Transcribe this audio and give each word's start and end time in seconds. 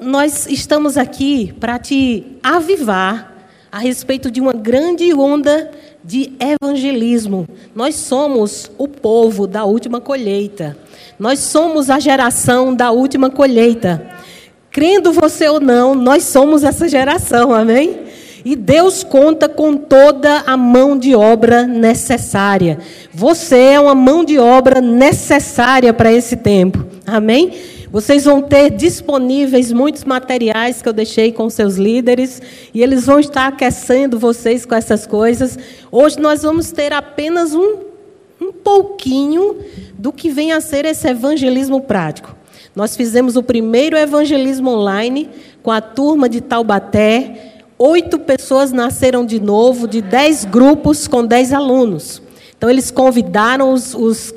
nós 0.00 0.46
estamos 0.46 0.96
aqui 0.96 1.54
para 1.58 1.78
te 1.78 2.38
avivar 2.42 3.32
a 3.70 3.78
respeito 3.78 4.30
de 4.30 4.40
uma 4.40 4.52
grande 4.52 5.14
onda 5.14 5.70
de 6.04 6.32
evangelismo. 6.38 7.48
Nós 7.74 7.94
somos 7.94 8.70
o 8.76 8.88
povo 8.88 9.46
da 9.46 9.64
última 9.64 10.00
colheita. 10.00 10.76
Nós 11.18 11.38
somos 11.38 11.88
a 11.88 11.98
geração 11.98 12.74
da 12.74 12.90
última 12.90 13.30
colheita. 13.30 14.06
Crendo 14.70 15.12
você 15.12 15.48
ou 15.48 15.60
não, 15.60 15.94
nós 15.94 16.24
somos 16.24 16.64
essa 16.64 16.88
geração, 16.88 17.52
amém? 17.52 18.00
E 18.44 18.56
Deus 18.56 19.04
conta 19.04 19.48
com 19.48 19.76
toda 19.76 20.42
a 20.46 20.56
mão 20.56 20.98
de 20.98 21.14
obra 21.14 21.64
necessária. 21.64 22.78
Você 23.12 23.56
é 23.56 23.80
uma 23.80 23.94
mão 23.94 24.24
de 24.24 24.38
obra 24.38 24.80
necessária 24.80 25.92
para 25.92 26.12
esse 26.12 26.36
tempo. 26.36 26.84
Amém? 27.06 27.52
Vocês 27.92 28.24
vão 28.24 28.40
ter 28.40 28.70
disponíveis 28.70 29.70
muitos 29.70 30.02
materiais 30.02 30.80
que 30.80 30.88
eu 30.88 30.94
deixei 30.94 31.30
com 31.30 31.50
seus 31.50 31.76
líderes 31.76 32.40
e 32.72 32.82
eles 32.82 33.04
vão 33.04 33.20
estar 33.20 33.48
aquecendo 33.48 34.18
vocês 34.18 34.64
com 34.64 34.74
essas 34.74 35.06
coisas. 35.06 35.58
Hoje 35.90 36.18
nós 36.18 36.42
vamos 36.42 36.72
ter 36.72 36.90
apenas 36.94 37.54
um, 37.54 37.80
um 38.40 38.50
pouquinho 38.50 39.58
do 39.98 40.10
que 40.10 40.30
vem 40.30 40.52
a 40.52 40.60
ser 40.62 40.86
esse 40.86 41.06
evangelismo 41.06 41.82
prático. 41.82 42.34
Nós 42.74 42.96
fizemos 42.96 43.36
o 43.36 43.42
primeiro 43.42 43.94
evangelismo 43.94 44.70
online 44.70 45.28
com 45.62 45.70
a 45.70 45.82
turma 45.82 46.30
de 46.30 46.40
Taubaté. 46.40 47.60
Oito 47.78 48.18
pessoas 48.18 48.72
nasceram 48.72 49.22
de 49.22 49.38
novo, 49.38 49.86
de 49.86 50.00
dez 50.00 50.46
grupos 50.46 51.06
com 51.06 51.26
dez 51.26 51.52
alunos. 51.52 52.22
Então, 52.56 52.70
eles 52.70 52.90
convidaram 52.90 53.70
os, 53.70 53.92
os 53.92 54.32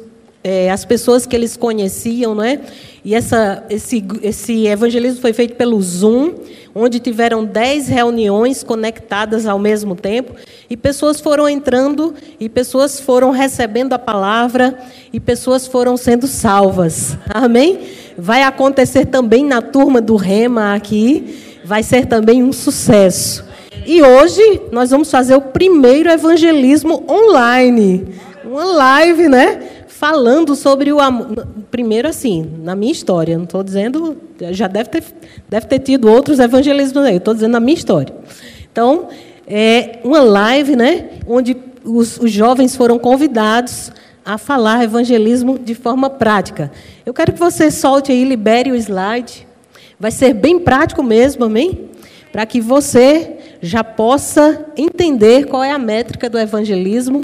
é, 0.48 0.70
as 0.70 0.86
pessoas 0.86 1.26
que 1.26 1.36
eles 1.36 1.58
conheciam, 1.58 2.36
não 2.36 2.44
é? 2.44 2.60
E 3.04 3.16
essa, 3.16 3.64
esse, 3.68 4.06
esse 4.22 4.68
evangelismo 4.68 5.20
foi 5.20 5.34
feito 5.34 5.56
pelo 5.56 5.82
Zoom, 5.82 6.36
onde 6.76 7.00
tiveram 7.00 7.44
dez 7.44 7.88
reuniões 7.88 8.62
conectadas 8.62 9.48
ao 9.48 9.58
mesmo 9.58 9.96
tempo, 9.96 10.36
e 10.70 10.78
pessoas 10.78 11.20
foram 11.20 11.50
entrando, 11.50 12.14
e 12.40 12.48
pessoas 12.48 13.00
foram 13.00 13.32
recebendo 13.32 13.94
a 13.94 13.98
palavra, 13.98 14.78
e 15.12 15.20
pessoas 15.20 15.66
foram 15.66 15.98
sendo 15.98 16.28
salvas. 16.28 17.18
Amém? 17.28 17.80
Vai 18.16 18.44
acontecer 18.44 19.08
também 19.08 19.44
na 19.44 19.64
turma 19.64 20.00
do 20.00 20.16
Rema 20.16 20.76
aqui, 20.76 21.58
vai 21.66 21.82
ser 21.82 22.06
também 22.06 22.44
um 22.44 22.54
sucesso. 22.54 23.44
E 23.84 24.00
hoje 24.04 24.62
nós 24.72 24.92
vamos 24.92 25.10
fazer 25.10 25.36
o 25.36 25.42
primeiro 25.42 26.08
evangelismo 26.08 27.04
online. 27.10 28.10
Uma 28.44 28.66
live, 28.66 29.28
né? 29.28 29.72
Falando 29.98 30.56
sobre 30.56 30.92
o 30.92 31.00
amor. 31.00 31.48
Primeiro, 31.72 32.08
assim, 32.08 32.52
na 32.62 32.76
minha 32.76 32.92
história, 32.92 33.38
não 33.38 33.46
estou 33.46 33.64
dizendo. 33.64 34.18
Já 34.52 34.68
deve 34.68 34.90
ter, 34.90 35.04
deve 35.48 35.68
ter 35.68 35.80
tido 35.80 36.10
outros 36.12 36.40
evangelismos 36.40 37.06
aí, 37.06 37.16
estou 37.16 37.34
dizendo 37.34 37.54
na 37.54 37.62
minha 37.62 37.78
história. 37.78 38.14
Então, 38.70 39.08
é 39.48 40.00
uma 40.04 40.20
live, 40.20 40.76
né, 40.76 41.12
onde 41.26 41.56
os, 41.84 42.18
os 42.18 42.30
jovens 42.30 42.76
foram 42.76 43.00
convidados 43.00 43.92
a 44.26 44.38
falar 44.38 44.84
evangelismo 44.84 45.58
de 45.58 45.74
forma 45.74 46.10
prática. 46.10 46.72
Eu 47.06 47.14
quero 47.14 47.32
que 47.32 47.40
você 47.40 47.72
solte 47.72 48.12
aí, 48.12 48.26
libere 48.26 48.72
o 48.72 48.76
slide. 48.76 49.48
Vai 49.98 50.12
ser 50.12 50.34
bem 50.34 50.60
prático 50.60 51.02
mesmo, 51.02 51.46
amém? 51.46 51.90
Para 52.34 52.46
que 52.46 52.60
você 52.60 53.38
já 53.62 53.82
possa 53.82 54.66
entender 54.76 55.46
qual 55.46 55.64
é 55.64 55.72
a 55.72 55.80
métrica 55.80 56.30
do 56.30 56.38
evangelismo 56.38 57.24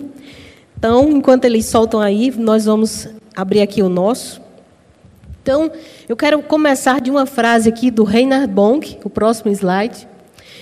então, 0.82 1.12
enquanto 1.12 1.46
eles 1.46 1.68
soltam 1.68 2.00
aí, 2.00 2.34
nós 2.36 2.66
vamos 2.66 3.08
abrir 3.36 3.62
aqui 3.62 3.84
o 3.84 3.88
nosso. 3.88 4.42
Então, 5.44 5.72
eu 6.10 6.18
quero 6.18 6.42
começar 6.42 7.00
de 7.00 7.12
uma 7.12 7.28
frase 7.28 7.70
aqui 7.70 7.92
do 7.92 8.04
Reinhard 8.04 8.48
Bonk, 8.48 8.98
o 9.04 9.10
próximo 9.10 9.52
slide. 9.52 10.08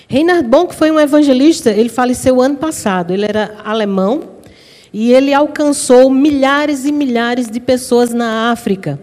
Reinhard 0.09 0.45
Bonk 0.45 0.75
foi 0.75 0.91
um 0.91 0.99
evangelista, 0.99 1.69
ele 1.69 1.87
faleceu 1.87 2.41
ano 2.41 2.57
passado, 2.57 3.13
ele 3.13 3.23
era 3.23 3.61
alemão 3.63 4.23
e 4.91 5.13
ele 5.13 5.33
alcançou 5.33 6.09
milhares 6.09 6.83
e 6.83 6.91
milhares 6.91 7.49
de 7.49 7.61
pessoas 7.61 8.13
na 8.13 8.51
África. 8.51 8.99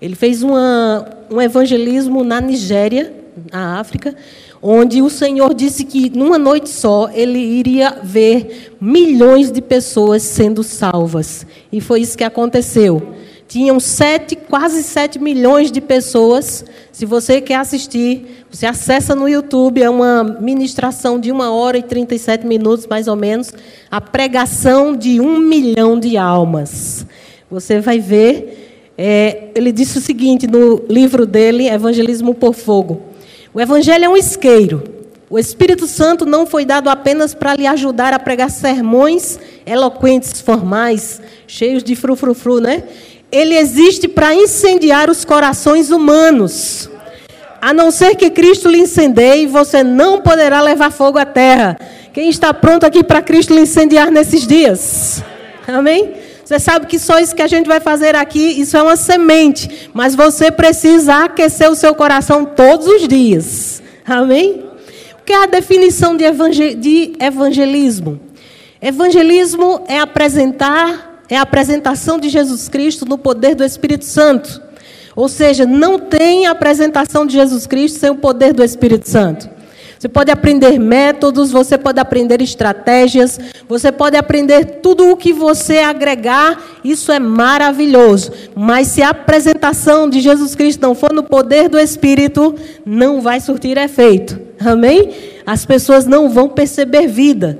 Ele 0.00 0.14
fez 0.14 0.42
uma, 0.42 1.06
um 1.30 1.38
evangelismo 1.38 2.24
na 2.24 2.40
Nigéria, 2.40 3.12
na 3.52 3.78
África, 3.78 4.16
onde 4.68 5.00
o 5.00 5.08
Senhor 5.08 5.54
disse 5.54 5.84
que 5.84 6.10
numa 6.10 6.36
noite 6.36 6.68
só 6.68 7.08
ele 7.14 7.38
iria 7.38 8.00
ver 8.02 8.74
milhões 8.80 9.52
de 9.52 9.62
pessoas 9.62 10.24
sendo 10.24 10.64
salvas. 10.64 11.46
E 11.70 11.80
foi 11.80 12.00
isso 12.00 12.18
que 12.18 12.24
aconteceu. 12.24 13.14
Tinham 13.46 13.78
sete, 13.78 14.34
quase 14.34 14.82
sete 14.82 15.20
milhões 15.20 15.70
de 15.70 15.80
pessoas. 15.80 16.64
Se 16.90 17.06
você 17.06 17.40
quer 17.40 17.54
assistir, 17.54 18.44
você 18.50 18.66
acessa 18.66 19.14
no 19.14 19.28
YouTube, 19.28 19.80
é 19.80 19.88
uma 19.88 20.24
ministração 20.24 21.20
de 21.20 21.30
uma 21.30 21.52
hora 21.52 21.78
e 21.78 21.82
37 21.84 22.44
minutos, 22.44 22.88
mais 22.88 23.06
ou 23.06 23.14
menos, 23.14 23.54
a 23.88 24.00
pregação 24.00 24.96
de 24.96 25.20
um 25.20 25.38
milhão 25.38 25.96
de 25.96 26.16
almas. 26.16 27.06
Você 27.48 27.78
vai 27.78 28.00
ver. 28.00 28.64
É, 28.98 29.50
ele 29.54 29.70
disse 29.70 29.98
o 29.98 30.00
seguinte 30.00 30.48
no 30.48 30.82
livro 30.88 31.24
dele, 31.24 31.68
Evangelismo 31.68 32.34
por 32.34 32.52
Fogo. 32.52 33.14
O 33.56 33.60
Evangelho 33.62 34.04
é 34.04 34.08
um 34.10 34.18
isqueiro. 34.18 34.82
O 35.30 35.38
Espírito 35.38 35.86
Santo 35.86 36.26
não 36.26 36.44
foi 36.44 36.66
dado 36.66 36.90
apenas 36.90 37.32
para 37.32 37.56
lhe 37.56 37.66
ajudar 37.66 38.12
a 38.12 38.18
pregar 38.18 38.50
sermões 38.50 39.40
eloquentes, 39.64 40.42
formais, 40.42 41.22
cheios 41.46 41.82
de 41.82 41.96
frufrufru, 41.96 42.60
né? 42.60 42.82
Ele 43.32 43.56
existe 43.56 44.08
para 44.08 44.34
incendiar 44.34 45.08
os 45.08 45.24
corações 45.24 45.90
humanos. 45.90 46.90
A 47.58 47.72
não 47.72 47.90
ser 47.90 48.14
que 48.14 48.28
Cristo 48.28 48.68
lhe 48.68 48.80
incendeie, 48.80 49.46
você 49.46 49.82
não 49.82 50.20
poderá 50.20 50.60
levar 50.60 50.92
fogo 50.92 51.16
à 51.16 51.24
terra. 51.24 51.78
Quem 52.12 52.28
está 52.28 52.52
pronto 52.52 52.84
aqui 52.84 53.02
para 53.02 53.22
Cristo 53.22 53.54
lhe 53.54 53.62
incendiar 53.62 54.10
nesses 54.10 54.46
dias? 54.46 55.24
Amém? 55.66 56.12
Você 56.46 56.60
sabe 56.60 56.86
que 56.86 56.96
só 56.96 57.18
isso 57.18 57.34
que 57.34 57.42
a 57.42 57.48
gente 57.48 57.66
vai 57.66 57.80
fazer 57.80 58.14
aqui, 58.14 58.38
isso 58.38 58.76
é 58.76 58.82
uma 58.82 58.94
semente. 58.94 59.90
Mas 59.92 60.14
você 60.14 60.48
precisa 60.48 61.24
aquecer 61.24 61.68
o 61.68 61.74
seu 61.74 61.92
coração 61.92 62.44
todos 62.44 62.86
os 62.86 63.08
dias. 63.08 63.82
Amém? 64.06 64.64
O 65.20 65.24
que 65.24 65.32
é 65.32 65.42
a 65.42 65.46
definição 65.46 66.16
de, 66.16 66.24
evangelismo? 67.18 68.20
Evangelismo 68.80 69.82
é 69.88 69.98
apresentar, 69.98 71.24
é 71.28 71.36
a 71.36 71.42
apresentação 71.42 72.16
de 72.16 72.28
Jesus 72.28 72.68
Cristo 72.68 73.04
no 73.04 73.18
poder 73.18 73.56
do 73.56 73.64
Espírito 73.64 74.04
Santo. 74.04 74.62
Ou 75.16 75.28
seja, 75.28 75.66
não 75.66 75.98
tem 75.98 76.46
apresentação 76.46 77.26
de 77.26 77.32
Jesus 77.32 77.66
Cristo 77.66 77.98
sem 77.98 78.10
o 78.10 78.16
poder 78.18 78.52
do 78.52 78.62
Espírito 78.62 79.08
Santo. 79.08 79.50
Você 79.98 80.08
pode 80.08 80.30
aprender 80.30 80.78
métodos, 80.78 81.50
você 81.50 81.78
pode 81.78 81.98
aprender 81.98 82.42
estratégias, 82.42 83.40
você 83.66 83.90
pode 83.90 84.16
aprender 84.16 84.80
tudo 84.82 85.10
o 85.10 85.16
que 85.16 85.32
você 85.32 85.78
agregar, 85.78 86.62
isso 86.84 87.10
é 87.10 87.18
maravilhoso. 87.18 88.30
Mas 88.54 88.88
se 88.88 89.02
a 89.02 89.10
apresentação 89.10 90.08
de 90.08 90.20
Jesus 90.20 90.54
Cristo 90.54 90.82
não 90.82 90.94
for 90.94 91.12
no 91.12 91.22
poder 91.22 91.70
do 91.70 91.78
Espírito, 91.78 92.54
não 92.84 93.22
vai 93.22 93.40
surtir 93.40 93.78
efeito. 93.78 94.38
Amém? 94.60 95.12
As 95.46 95.64
pessoas 95.64 96.04
não 96.04 96.28
vão 96.28 96.48
perceber 96.48 97.06
vida. 97.06 97.58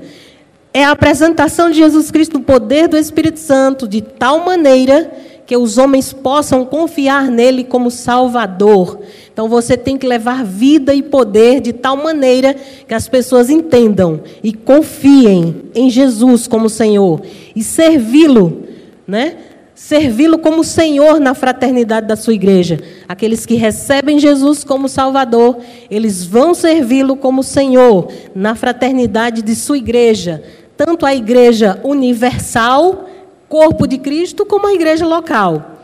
É 0.73 0.83
a 0.83 0.91
apresentação 0.91 1.71
de 1.71 1.77
Jesus 1.77 2.11
Cristo 2.11 2.37
no 2.37 2.43
poder 2.43 2.87
do 2.87 2.97
Espírito 2.97 3.39
Santo 3.39 3.87
de 3.87 4.01
tal 4.01 4.45
maneira 4.45 5.11
que 5.47 5.55
os 5.55 5.77
homens 5.77 6.11
possam 6.11 6.65
confiar 6.65 7.31
nele 7.31 7.63
como 7.63 7.89
Salvador. 7.89 8.99
Então 9.31 9.47
você 9.47 9.77
tem 9.77 9.97
que 9.97 10.05
levar 10.05 10.43
vida 10.43 10.93
e 10.93 11.01
poder 11.01 11.61
de 11.61 11.71
tal 11.71 11.95
maneira 11.95 12.53
que 12.85 12.93
as 12.93 13.07
pessoas 13.07 13.49
entendam 13.49 14.21
e 14.43 14.51
confiem 14.51 15.63
em 15.73 15.89
Jesus 15.89 16.47
como 16.47 16.69
Senhor 16.69 17.21
e 17.55 17.63
servi-lo, 17.63 18.63
né? 19.07 19.37
Servi-lo 19.73 20.39
como 20.39 20.65
Senhor 20.65 21.17
na 21.19 21.33
fraternidade 21.33 22.07
da 22.07 22.17
sua 22.17 22.33
igreja. 22.33 22.79
Aqueles 23.07 23.45
que 23.45 23.53
recebem 23.53 24.19
Jesus 24.19 24.65
como 24.65 24.89
Salvador, 24.89 25.59
eles 25.89 26.25
vão 26.25 26.53
servi-lo 26.53 27.15
como 27.15 27.41
Senhor 27.41 28.11
na 28.35 28.53
fraternidade 28.53 29.41
de 29.41 29.55
sua 29.55 29.77
igreja, 29.77 30.43
tanto 30.75 31.05
a 31.05 31.15
igreja 31.15 31.79
universal 31.85 33.06
corpo 33.49 33.87
de 33.87 33.97
Cristo 33.97 34.45
como 34.45 34.67
a 34.67 34.73
igreja 34.73 35.05
local. 35.05 35.77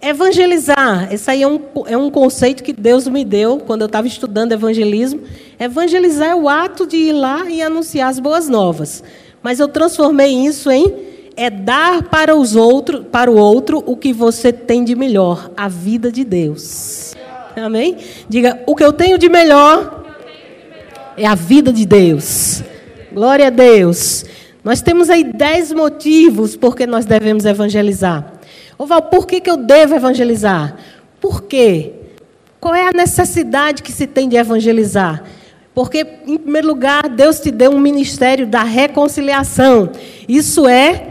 Evangelizar, 0.00 1.12
esse 1.12 1.30
aí 1.30 1.42
é 1.42 1.48
um, 1.48 1.60
é 1.86 1.96
um 1.96 2.10
conceito 2.10 2.62
que 2.62 2.72
Deus 2.72 3.08
me 3.08 3.24
deu 3.24 3.58
quando 3.58 3.82
eu 3.82 3.86
estava 3.86 4.06
estudando 4.06 4.52
evangelismo. 4.52 5.22
Evangelizar 5.58 6.28
é 6.28 6.34
o 6.34 6.48
ato 6.48 6.86
de 6.86 6.96
ir 6.96 7.12
lá 7.12 7.48
e 7.48 7.62
anunciar 7.62 8.10
as 8.10 8.18
boas 8.18 8.48
novas. 8.48 9.02
Mas 9.42 9.60
eu 9.60 9.68
transformei 9.68 10.32
isso 10.46 10.70
em 10.70 11.14
é 11.36 11.50
dar 11.50 12.02
para 12.04 12.36
os 12.36 12.54
outros, 12.54 13.04
para 13.10 13.30
o 13.30 13.36
outro 13.36 13.82
o 13.86 13.96
que 13.96 14.12
você 14.12 14.52
tem 14.52 14.84
de 14.84 14.94
melhor, 14.94 15.50
a 15.56 15.68
vida 15.68 16.12
de 16.12 16.24
Deus. 16.24 17.14
Amém? 17.56 17.96
Diga, 18.28 18.62
o 18.66 18.74
que 18.74 18.84
eu 18.84 18.92
tenho 18.92 19.18
de 19.18 19.28
melhor 19.28 20.04
é 21.16 21.26
a 21.26 21.34
vida 21.34 21.72
de 21.72 21.86
Deus. 21.86 22.62
Glória 23.12 23.46
a 23.46 23.50
Deus. 23.50 24.24
Nós 24.64 24.80
temos 24.80 25.10
aí 25.10 25.22
dez 25.22 25.70
motivos 25.70 26.56
por 26.56 26.74
que 26.74 26.86
nós 26.86 27.04
devemos 27.04 27.44
evangelizar. 27.44 28.32
Ô 28.78 28.86
Val, 28.86 29.02
por 29.02 29.26
que, 29.26 29.40
que 29.40 29.50
eu 29.50 29.58
devo 29.58 29.94
evangelizar? 29.94 30.76
Por 31.20 31.42
quê? 31.42 31.92
Qual 32.58 32.74
é 32.74 32.88
a 32.88 32.92
necessidade 32.92 33.82
que 33.82 33.92
se 33.92 34.06
tem 34.06 34.26
de 34.26 34.36
evangelizar? 34.36 35.22
Porque, 35.74 36.06
em 36.26 36.38
primeiro 36.38 36.68
lugar, 36.68 37.08
Deus 37.10 37.40
te 37.40 37.50
deu 37.50 37.72
um 37.72 37.80
ministério 37.80 38.46
da 38.46 38.62
reconciliação. 38.62 39.90
Isso 40.26 40.66
é 40.66 41.08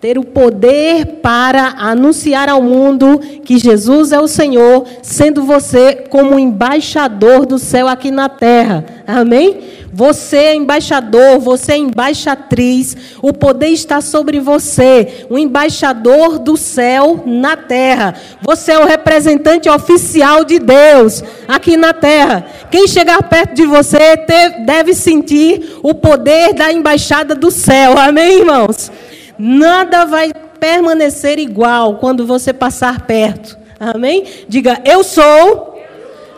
ter 0.00 0.18
o 0.18 0.24
poder 0.24 1.06
para 1.22 1.74
anunciar 1.78 2.48
ao 2.48 2.62
mundo 2.62 3.20
que 3.44 3.58
Jesus 3.58 4.12
é 4.12 4.20
o 4.20 4.26
Senhor, 4.26 4.84
sendo 5.02 5.44
você 5.44 5.94
como 6.10 6.38
embaixador 6.38 7.46
do 7.46 7.58
céu 7.58 7.88
aqui 7.88 8.10
na 8.10 8.28
terra. 8.28 8.84
Amém? 9.06 9.60
Você 9.96 10.36
é 10.36 10.54
embaixador, 10.54 11.38
você 11.38 11.72
é 11.72 11.78
embaixatriz, 11.78 12.94
o 13.22 13.32
poder 13.32 13.68
está 13.68 14.02
sobre 14.02 14.38
você, 14.38 15.24
o 15.30 15.38
embaixador 15.38 16.38
do 16.38 16.54
céu 16.54 17.22
na 17.24 17.56
terra. 17.56 18.14
Você 18.42 18.72
é 18.72 18.78
o 18.78 18.84
representante 18.84 19.70
oficial 19.70 20.44
de 20.44 20.58
Deus 20.58 21.24
aqui 21.48 21.78
na 21.78 21.94
terra. 21.94 22.44
Quem 22.70 22.86
chegar 22.86 23.22
perto 23.22 23.54
de 23.54 23.64
você 23.64 24.22
deve 24.66 24.92
sentir 24.92 25.78
o 25.82 25.94
poder 25.94 26.52
da 26.52 26.70
embaixada 26.70 27.34
do 27.34 27.50
céu. 27.50 27.96
Amém, 27.96 28.40
irmãos? 28.40 28.92
Nada 29.38 30.04
vai 30.04 30.30
permanecer 30.60 31.38
igual 31.38 31.96
quando 31.96 32.26
você 32.26 32.52
passar 32.52 33.06
perto. 33.06 33.56
Amém? 33.80 34.24
Diga, 34.46 34.78
eu 34.84 35.02
sou 35.02 35.80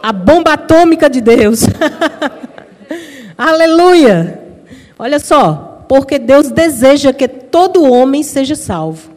a 0.00 0.12
bomba 0.12 0.52
atômica 0.52 1.10
de 1.10 1.20
Deus. 1.20 1.62
Aleluia! 3.38 4.42
Olha 4.98 5.20
só, 5.20 5.84
porque 5.88 6.18
Deus 6.18 6.50
deseja 6.50 7.12
que 7.12 7.28
todo 7.28 7.88
homem 7.88 8.24
seja 8.24 8.56
salvo. 8.56 9.12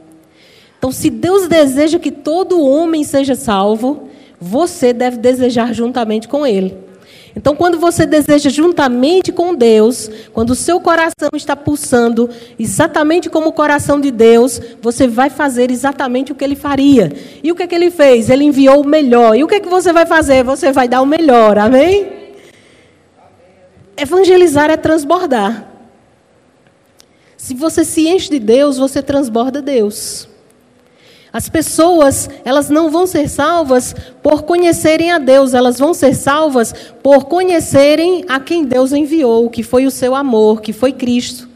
Então, 0.77 0.91
se 0.91 1.09
Deus 1.09 1.47
deseja 1.47 1.97
que 1.97 2.11
todo 2.11 2.63
homem 2.63 3.03
seja 3.03 3.33
salvo, 3.33 4.09
você 4.39 4.93
deve 4.93 5.17
desejar 5.17 5.73
juntamente 5.73 6.27
com 6.27 6.45
ele. 6.45 6.77
Então, 7.35 7.55
quando 7.55 7.79
você 7.79 8.05
deseja 8.05 8.47
juntamente 8.51 9.31
com 9.31 9.55
Deus, 9.55 10.11
quando 10.31 10.51
o 10.51 10.55
seu 10.55 10.79
coração 10.79 11.29
está 11.33 11.55
pulsando 11.55 12.29
exatamente 12.59 13.27
como 13.27 13.49
o 13.49 13.53
coração 13.53 13.99
de 13.99 14.11
Deus, 14.11 14.61
você 14.79 15.07
vai 15.07 15.31
fazer 15.31 15.71
exatamente 15.71 16.31
o 16.31 16.35
que 16.35 16.43
ele 16.43 16.55
faria. 16.55 17.11
E 17.41 17.51
o 17.51 17.55
que, 17.55 17.63
é 17.63 17.67
que 17.67 17.73
ele 17.73 17.89
fez? 17.89 18.29
Ele 18.29 18.43
enviou 18.43 18.81
o 18.81 18.87
melhor. 18.87 19.35
E 19.35 19.43
o 19.43 19.47
que, 19.47 19.55
é 19.55 19.59
que 19.59 19.69
você 19.69 19.91
vai 19.91 20.05
fazer? 20.05 20.43
Você 20.43 20.71
vai 20.71 20.87
dar 20.87 21.01
o 21.01 21.07
melhor. 21.07 21.57
Amém? 21.57 22.20
Evangelizar 23.97 24.69
é 24.69 24.77
transbordar. 24.77 25.67
Se 27.37 27.53
você 27.53 27.83
se 27.83 28.07
enche 28.07 28.29
de 28.29 28.39
Deus, 28.39 28.77
você 28.77 29.01
transborda 29.01 29.61
Deus. 29.61 30.27
As 31.33 31.47
pessoas, 31.47 32.29
elas 32.43 32.69
não 32.69 32.91
vão 32.91 33.07
ser 33.07 33.29
salvas 33.29 33.95
por 34.21 34.43
conhecerem 34.43 35.11
a 35.11 35.17
Deus, 35.17 35.53
elas 35.53 35.79
vão 35.79 35.93
ser 35.93 36.13
salvas 36.13 36.73
por 37.01 37.25
conhecerem 37.25 38.25
a 38.27 38.39
quem 38.39 38.65
Deus 38.65 38.91
enviou, 38.91 39.49
que 39.49 39.63
foi 39.63 39.85
o 39.85 39.91
seu 39.91 40.13
amor, 40.13 40.61
que 40.61 40.73
foi 40.73 40.91
Cristo. 40.91 41.49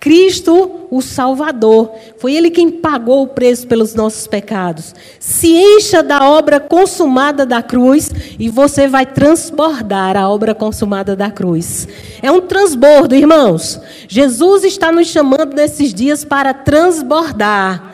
Cristo, 0.00 0.86
o 0.90 1.02
Salvador, 1.02 1.92
foi 2.16 2.34
Ele 2.34 2.50
quem 2.50 2.70
pagou 2.70 3.22
o 3.22 3.28
preço 3.28 3.66
pelos 3.66 3.94
nossos 3.94 4.26
pecados. 4.26 4.94
Se 5.18 5.48
encha 5.48 6.02
da 6.02 6.26
obra 6.26 6.58
consumada 6.58 7.44
da 7.44 7.62
cruz 7.62 8.10
e 8.38 8.48
você 8.48 8.88
vai 8.88 9.04
transbordar 9.04 10.16
a 10.16 10.26
obra 10.26 10.54
consumada 10.54 11.14
da 11.14 11.30
cruz. 11.30 11.86
É 12.22 12.32
um 12.32 12.40
transbordo, 12.40 13.14
irmãos. 13.14 13.78
Jesus 14.08 14.64
está 14.64 14.90
nos 14.90 15.06
chamando 15.06 15.54
nesses 15.54 15.92
dias 15.92 16.24
para 16.24 16.54
transbordar 16.54 17.90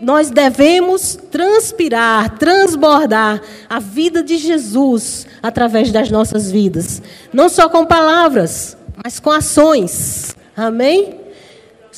nós 0.00 0.30
devemos 0.30 1.18
transpirar, 1.30 2.38
transbordar 2.38 3.42
a 3.68 3.78
vida 3.78 4.22
de 4.22 4.38
Jesus 4.38 5.26
através 5.42 5.92
das 5.92 6.10
nossas 6.10 6.50
vidas. 6.50 7.02
Não 7.30 7.50
só 7.50 7.68
com 7.68 7.84
palavras, 7.84 8.78
mas 9.04 9.20
com 9.20 9.30
ações. 9.30 10.34
Amém? 10.56 11.19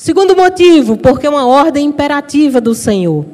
Segundo 0.03 0.35
motivo, 0.35 0.97
porque 0.97 1.25
é 1.25 1.29
uma 1.29 1.45
ordem 1.45 1.85
imperativa 1.85 2.59
do 2.59 2.75
Senhor. 2.75 3.25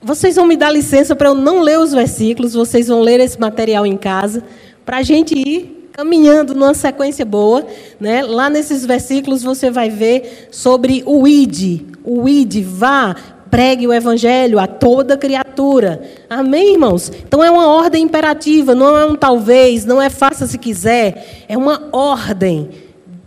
Vocês 0.00 0.36
vão 0.36 0.46
me 0.46 0.56
dar 0.56 0.70
licença 0.70 1.14
para 1.14 1.28
eu 1.28 1.34
não 1.34 1.60
ler 1.60 1.78
os 1.78 1.92
versículos, 1.92 2.54
vocês 2.54 2.88
vão 2.88 3.02
ler 3.02 3.20
esse 3.20 3.38
material 3.38 3.84
em 3.84 3.94
casa, 3.94 4.42
para 4.86 4.96
a 4.96 5.02
gente 5.02 5.34
ir 5.38 5.90
caminhando 5.92 6.54
numa 6.54 6.72
sequência 6.72 7.26
boa. 7.26 7.66
Né? 8.00 8.22
Lá 8.22 8.48
nesses 8.48 8.86
versículos 8.86 9.42
você 9.42 9.70
vai 9.70 9.90
ver 9.90 10.48
sobre 10.50 11.02
o 11.04 11.28
id. 11.28 11.82
O 12.02 12.26
id, 12.26 12.64
vá, 12.64 13.14
pregue 13.50 13.86
o 13.86 13.92
evangelho 13.92 14.58
a 14.58 14.66
toda 14.66 15.14
criatura. 15.14 16.00
Amém, 16.30 16.72
irmãos? 16.72 17.12
Então 17.28 17.44
é 17.44 17.50
uma 17.50 17.66
ordem 17.66 18.02
imperativa, 18.02 18.74
não 18.74 18.96
é 18.96 19.04
um 19.04 19.14
talvez, 19.14 19.84
não 19.84 20.00
é 20.00 20.08
faça 20.08 20.46
se 20.46 20.56
quiser, 20.56 21.44
é 21.46 21.58
uma 21.58 21.90
ordem. 21.92 22.70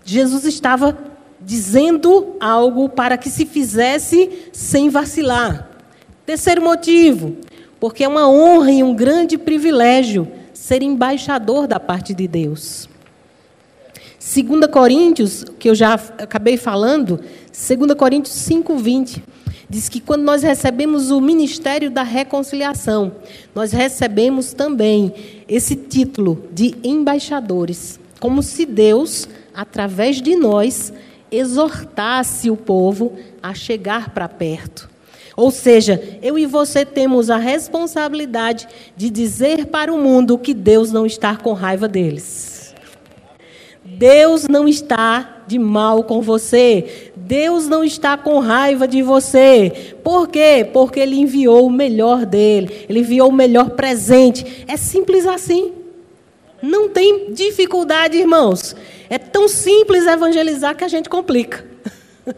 Jesus 0.04 0.46
estava 0.46 1.09
dizendo 1.42 2.36
algo 2.40 2.90
para 2.90 3.18
que 3.18 3.30
se 3.30 3.46
fizesse 3.46 4.50
sem 4.52 4.90
vacilar. 4.90 5.70
Terceiro 6.26 6.62
motivo, 6.62 7.38
porque 7.80 8.04
é 8.04 8.08
uma 8.08 8.30
honra 8.30 8.72
e 8.72 8.84
um 8.84 8.94
grande 8.94 9.38
privilégio 9.38 10.28
ser 10.54 10.84
embaixador 10.84 11.68
da 11.68 11.80
parte 11.80 12.14
de 12.14 12.28
Deus. 12.28 12.90
2 14.20 14.68
Coríntios, 14.72 15.46
que 15.58 15.70
eu 15.70 15.76
já 15.76 15.94
acabei 15.94 16.58
falando, 16.58 17.20
2 17.52 17.94
Coríntios 17.96 18.36
5, 18.36 18.76
20 18.78 19.24
diz 19.70 19.88
que 19.88 20.00
quando 20.00 20.24
nós 20.24 20.42
recebemos 20.42 21.12
o 21.12 21.22
ministério 21.22 21.92
da 21.92 22.02
reconciliação, 22.02 23.12
nós 23.54 23.72
recebemos 23.72 24.52
também 24.52 25.14
esse 25.48 25.76
título 25.76 26.44
de 26.52 26.76
embaixadores, 26.84 28.00
como 28.20 28.42
se 28.42 28.66
Deus, 28.66 29.30
através 29.54 30.22
de 30.22 30.36
nós, 30.36 30.92
exortasse 31.32 32.50
o 32.50 32.58
povo 32.58 33.14
a 33.42 33.54
chegar 33.54 34.12
para 34.12 34.28
perto. 34.28 34.90
Ou 35.36 35.52
seja, 35.52 36.20
eu 36.22 36.38
e 36.38 36.46
você 36.46 36.86
temos 36.86 37.30
a 37.30 37.38
responsabilidade 37.38 38.68
de 38.96 39.10
dizer 39.10 39.68
para 39.68 39.94
o 39.94 39.98
mundo 39.98 40.38
que 40.38 40.54
Deus 40.54 40.92
não 40.92 41.06
está 41.06 41.38
com 41.38 41.54
raiva 41.54 41.88
deles. 41.88 42.76
Deus 43.86 44.48
não 44.48 44.68
está 44.68 45.44
de 45.48 45.58
mal 45.58 46.04
com 46.04 46.22
você. 46.22 47.12
Deus 47.16 47.68
não 47.68 47.84
está 47.84 48.18
com 48.18 48.40
raiva 48.40 48.88
de 48.88 49.02
você. 49.02 49.96
Por 50.04 50.28
quê? 50.28 50.68
Porque 50.72 51.00
Ele 51.00 51.16
enviou 51.16 51.68
o 51.68 51.72
melhor 51.72 52.26
dele. 52.26 52.86
Ele 52.90 53.00
enviou 53.00 53.30
o 53.30 53.34
melhor 53.34 53.72
presente. 53.72 54.66
É 54.68 54.76
simples 54.78 55.26
assim. 55.26 55.74
Não 56.62 56.90
tem 56.90 57.34
dificuldade, 57.34 58.18
irmãos. 58.18 58.76
É 59.10 59.18
tão 59.18 59.48
simples 59.48 60.06
evangelizar 60.06 60.76
que 60.76 60.84
a 60.84 60.88
gente 60.88 61.10
complica. 61.10 61.66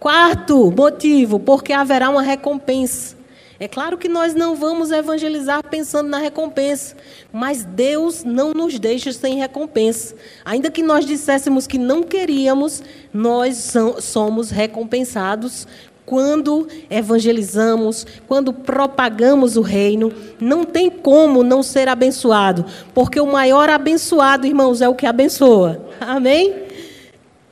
Quarto 0.00 0.72
motivo, 0.74 1.38
porque 1.38 1.72
haverá 1.72 2.08
uma 2.08 2.22
recompensa. 2.22 3.20
É 3.62 3.68
claro 3.68 3.98
que 3.98 4.08
nós 4.08 4.32
não 4.32 4.56
vamos 4.56 4.90
evangelizar 4.90 5.62
pensando 5.62 6.08
na 6.08 6.16
recompensa, 6.16 6.96
mas 7.30 7.62
Deus 7.62 8.24
não 8.24 8.54
nos 8.54 8.78
deixa 8.78 9.12
sem 9.12 9.36
recompensa. 9.36 10.14
Ainda 10.46 10.70
que 10.70 10.82
nós 10.82 11.04
disséssemos 11.04 11.66
que 11.66 11.76
não 11.76 12.02
queríamos, 12.02 12.82
nós 13.12 13.74
somos 14.00 14.50
recompensados 14.50 15.68
quando 16.10 16.66
evangelizamos, 16.90 18.04
quando 18.26 18.52
propagamos 18.52 19.56
o 19.56 19.60
reino, 19.60 20.12
não 20.40 20.64
tem 20.64 20.90
como 20.90 21.44
não 21.44 21.62
ser 21.62 21.86
abençoado, 21.86 22.66
porque 22.92 23.20
o 23.20 23.30
maior 23.30 23.70
abençoado, 23.70 24.44
irmãos, 24.44 24.82
é 24.82 24.88
o 24.88 24.94
que 24.96 25.06
abençoa. 25.06 25.86
Amém? 26.00 26.52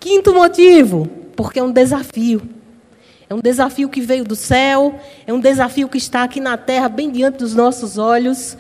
Quinto 0.00 0.35
motivo, 0.35 1.09
porque 1.37 1.61
é 1.61 1.62
um 1.62 1.71
desafio. 1.71 2.43
É 3.31 3.35
um 3.35 3.41
desafio 3.41 3.88
que 3.88 4.00
veio 4.00 4.25
do 4.25 4.35
céu, 4.35 4.99
é 5.25 5.33
um 5.33 5.38
desafio 5.38 5.88
que 5.88 5.99
está 5.99 6.25
aqui 6.25 6.41
na 6.41 6.57
terra, 6.57 6.88
bem 6.88 7.12
diante 7.12 7.38
dos 7.38 7.55
nossos 7.55 7.97
olhos. 7.97 8.57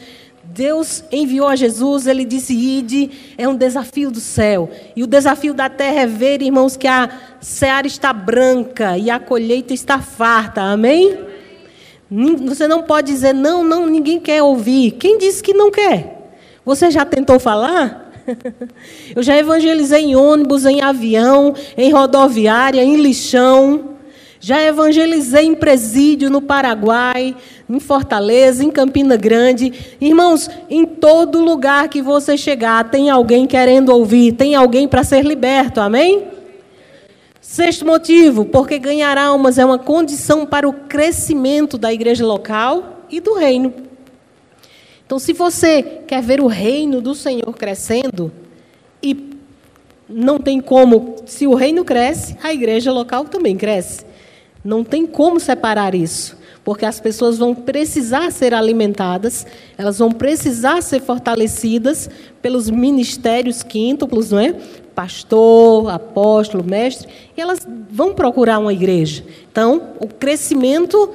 Deus 0.50 1.04
enviou 1.12 1.46
a 1.46 1.54
Jesus, 1.54 2.06
ele 2.06 2.24
disse: 2.24 2.54
Ide, 2.54 3.10
é 3.36 3.46
um 3.46 3.54
desafio 3.54 4.10
do 4.10 4.18
céu. 4.18 4.70
E 4.96 5.02
o 5.02 5.06
desafio 5.06 5.52
da 5.52 5.68
terra 5.68 6.00
é 6.00 6.06
ver, 6.06 6.40
irmãos, 6.40 6.76
que 6.76 6.88
a 6.88 7.10
seara 7.40 7.86
está 7.86 8.12
branca 8.12 8.96
e 8.96 9.10
a 9.10 9.20
colheita 9.20 9.74
está 9.74 10.00
farta. 10.00 10.62
Amém? 10.62 11.18
Você 12.46 12.66
não 12.66 12.82
pode 12.82 13.12
dizer, 13.12 13.34
não, 13.34 13.62
não, 13.62 13.86
ninguém 13.86 14.18
quer 14.18 14.42
ouvir. 14.42 14.92
Quem 14.92 15.18
disse 15.18 15.42
que 15.42 15.52
não 15.52 15.70
quer? 15.70 16.30
Você 16.64 16.90
já 16.90 17.04
tentou 17.04 17.38
falar? 17.38 18.10
Eu 19.14 19.22
já 19.22 19.36
evangelizei 19.36 20.02
em 20.02 20.16
ônibus, 20.16 20.64
em 20.64 20.80
avião, 20.80 21.54
em 21.76 21.92
rodoviária, 21.92 22.82
em 22.82 22.96
lixão. 22.96 23.97
Já 24.40 24.62
evangelizei 24.62 25.46
em 25.46 25.54
presídio 25.54 26.30
no 26.30 26.40
Paraguai, 26.40 27.34
em 27.68 27.80
Fortaleza, 27.80 28.64
em 28.64 28.70
Campina 28.70 29.16
Grande. 29.16 29.72
Irmãos, 30.00 30.48
em 30.70 30.84
todo 30.84 31.42
lugar 31.42 31.88
que 31.88 32.00
você 32.00 32.36
chegar, 32.36 32.88
tem 32.88 33.10
alguém 33.10 33.46
querendo 33.46 33.88
ouvir, 33.88 34.32
tem 34.32 34.54
alguém 34.54 34.86
para 34.86 35.02
ser 35.02 35.24
liberto, 35.24 35.80
amém? 35.80 36.28
Sexto 37.40 37.84
motivo, 37.84 38.44
porque 38.44 38.78
ganhar 38.78 39.18
almas 39.18 39.58
é 39.58 39.64
uma 39.64 39.78
condição 39.78 40.46
para 40.46 40.68
o 40.68 40.72
crescimento 40.72 41.76
da 41.76 41.92
igreja 41.92 42.24
local 42.24 43.04
e 43.10 43.20
do 43.20 43.34
reino. 43.34 43.72
Então, 45.04 45.18
se 45.18 45.32
você 45.32 45.82
quer 46.06 46.22
ver 46.22 46.40
o 46.40 46.46
reino 46.46 47.00
do 47.00 47.14
Senhor 47.14 47.50
crescendo, 47.56 48.30
e 49.02 49.30
não 50.08 50.38
tem 50.38 50.60
como, 50.60 51.16
se 51.24 51.46
o 51.46 51.54
reino 51.54 51.84
cresce, 51.84 52.36
a 52.42 52.52
igreja 52.52 52.92
local 52.92 53.24
também 53.24 53.56
cresce. 53.56 54.07
Não 54.64 54.82
tem 54.82 55.06
como 55.06 55.38
separar 55.38 55.94
isso, 55.94 56.36
porque 56.64 56.84
as 56.84 57.00
pessoas 57.00 57.38
vão 57.38 57.54
precisar 57.54 58.30
ser 58.32 58.52
alimentadas, 58.52 59.46
elas 59.76 59.98
vão 59.98 60.10
precisar 60.10 60.82
ser 60.82 61.00
fortalecidas 61.00 62.10
pelos 62.42 62.68
ministérios 62.68 63.62
quíntuplos, 63.62 64.30
não 64.30 64.40
é? 64.40 64.54
Pastor, 64.94 65.88
apóstolo, 65.90 66.64
mestre, 66.64 67.08
e 67.36 67.40
elas 67.40 67.60
vão 67.90 68.12
procurar 68.12 68.58
uma 68.58 68.72
igreja. 68.72 69.24
Então, 69.50 69.94
o 70.00 70.08
crescimento 70.08 71.10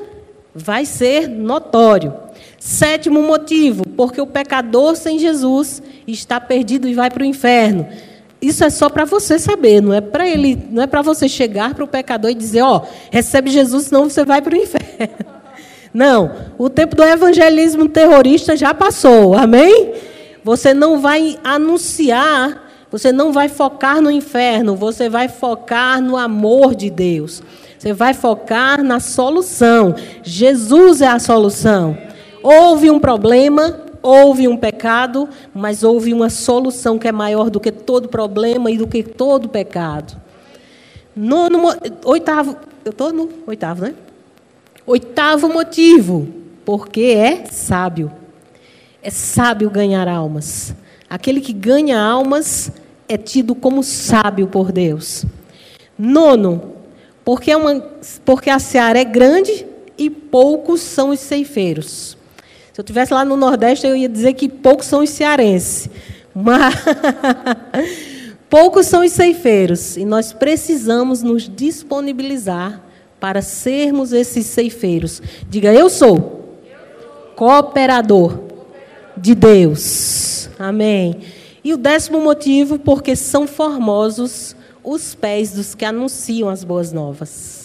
vai 0.55 0.85
ser 0.85 1.27
notório. 1.27 2.13
Sétimo 2.57 3.21
motivo, 3.21 3.83
porque 3.97 4.21
o 4.21 4.27
pecador 4.27 4.95
sem 4.95 5.19
Jesus 5.19 5.83
está 6.07 6.39
perdido 6.39 6.87
e 6.87 6.93
vai 6.93 7.11
para 7.11 7.23
o 7.23 7.25
inferno. 7.25 7.85
Isso 8.43 8.63
é 8.65 8.69
só 8.69 8.89
para 8.89 9.05
você 9.05 9.39
saber, 9.39 9.81
não 9.81 9.93
é 9.93 10.01
para 10.01 10.27
ele, 10.27 10.61
não 10.69 10.83
é 10.83 10.87
para 10.87 11.01
você 11.01 11.29
chegar 11.29 11.73
para 11.73 11.85
o 11.85 11.87
pecador 11.87 12.29
e 12.29 12.35
dizer, 12.35 12.61
ó, 12.61 12.77
oh, 12.77 12.87
recebe 13.09 13.49
Jesus, 13.49 13.85
senão 13.85 14.09
você 14.09 14.25
vai 14.25 14.41
para 14.41 14.53
o 14.53 14.57
inferno. 14.57 15.33
Não, 15.93 16.31
o 16.57 16.71
tempo 16.71 16.95
do 16.95 17.03
evangelismo 17.03 17.87
terrorista 17.87 18.57
já 18.57 18.73
passou, 18.73 19.35
amém? 19.35 19.93
Você 20.43 20.73
não 20.73 20.99
vai 20.99 21.37
anunciar, 21.43 22.67
você 22.89 23.11
não 23.11 23.31
vai 23.31 23.47
focar 23.47 24.01
no 24.01 24.09
inferno, 24.09 24.75
você 24.75 25.07
vai 25.07 25.27
focar 25.29 26.01
no 26.01 26.17
amor 26.17 26.73
de 26.73 26.89
Deus. 26.89 27.43
Você 27.77 27.93
vai 27.93 28.15
focar 28.15 28.83
na 28.83 28.99
solução. 28.99 29.93
Jesus 30.23 30.99
é 30.99 31.07
a 31.07 31.19
solução. 31.19 31.95
Houve 32.41 32.89
um 32.89 32.99
problema, 32.99 33.82
houve 34.03 34.49
um 34.49 34.57
pecado, 34.57 35.29
mas 35.55 35.81
houve 35.81 36.13
uma 36.13 36.29
solução 36.29 36.99
que 36.99 37.07
é 37.07 37.11
maior 37.11 37.49
do 37.49 37.59
que 37.59 37.71
todo 37.71 38.09
problema 38.09 38.69
e 38.69 38.77
do 38.77 38.85
que 38.85 39.01
todo 39.01 39.47
pecado. 39.47 40.21
Nono, 41.15 41.59
oitavo, 42.03 42.57
eu 42.83 42.91
estou 42.91 43.13
no 43.13 43.29
oitavo, 43.47 43.83
né? 43.83 43.95
Oitavo 44.85 45.47
motivo, 45.47 46.27
porque 46.65 47.01
é 47.01 47.45
sábio. 47.45 48.11
É 49.01 49.09
sábio 49.09 49.69
ganhar 49.69 50.07
almas. 50.07 50.75
Aquele 51.09 51.39
que 51.39 51.53
ganha 51.53 52.01
almas 52.01 52.71
é 53.07 53.17
tido 53.17 53.55
como 53.55 53.83
sábio 53.83 54.47
por 54.47 54.71
Deus. 54.71 55.25
Nono, 55.97 56.73
porque, 57.23 57.51
é 57.51 57.57
uma, 57.57 57.79
porque 58.25 58.49
a 58.49 58.59
seara 58.59 58.99
é 58.99 59.05
grande 59.05 59.65
e 59.97 60.09
poucos 60.09 60.81
são 60.81 61.09
os 61.09 61.19
ceifeiros. 61.19 62.17
Se 62.73 62.81
eu 62.81 62.83
tivesse 62.83 63.13
lá 63.13 63.23
no 63.23 63.37
Nordeste, 63.37 63.85
eu 63.85 63.95
ia 63.95 64.09
dizer 64.09 64.33
que 64.33 64.49
poucos 64.49 64.87
são 64.87 65.03
os 65.03 65.11
cearenses. 65.11 65.87
Mas 66.33 66.73
poucos 68.49 68.87
são 68.87 69.05
os 69.05 69.11
ceifeiros. 69.11 69.95
E 69.95 70.03
nós 70.03 70.33
precisamos 70.33 71.21
nos 71.21 71.47
disponibilizar 71.47 72.81
para 73.19 73.43
sermos 73.43 74.11
esses 74.11 74.47
ceifeiros. 74.47 75.21
Diga, 75.47 75.71
eu 75.71 75.87
sou 75.87 76.57
cooperador 77.35 78.39
de 79.15 79.35
Deus. 79.35 80.49
Amém. 80.57 81.19
E 81.63 81.73
o 81.73 81.77
décimo 81.77 82.19
motivo, 82.19 82.79
porque 82.79 83.15
são 83.15 83.45
formosos 83.45 84.55
os 84.83 85.13
pés 85.13 85.53
dos 85.53 85.75
que 85.75 85.85
anunciam 85.85 86.49
as 86.49 86.63
boas 86.63 86.91
novas. 86.91 87.62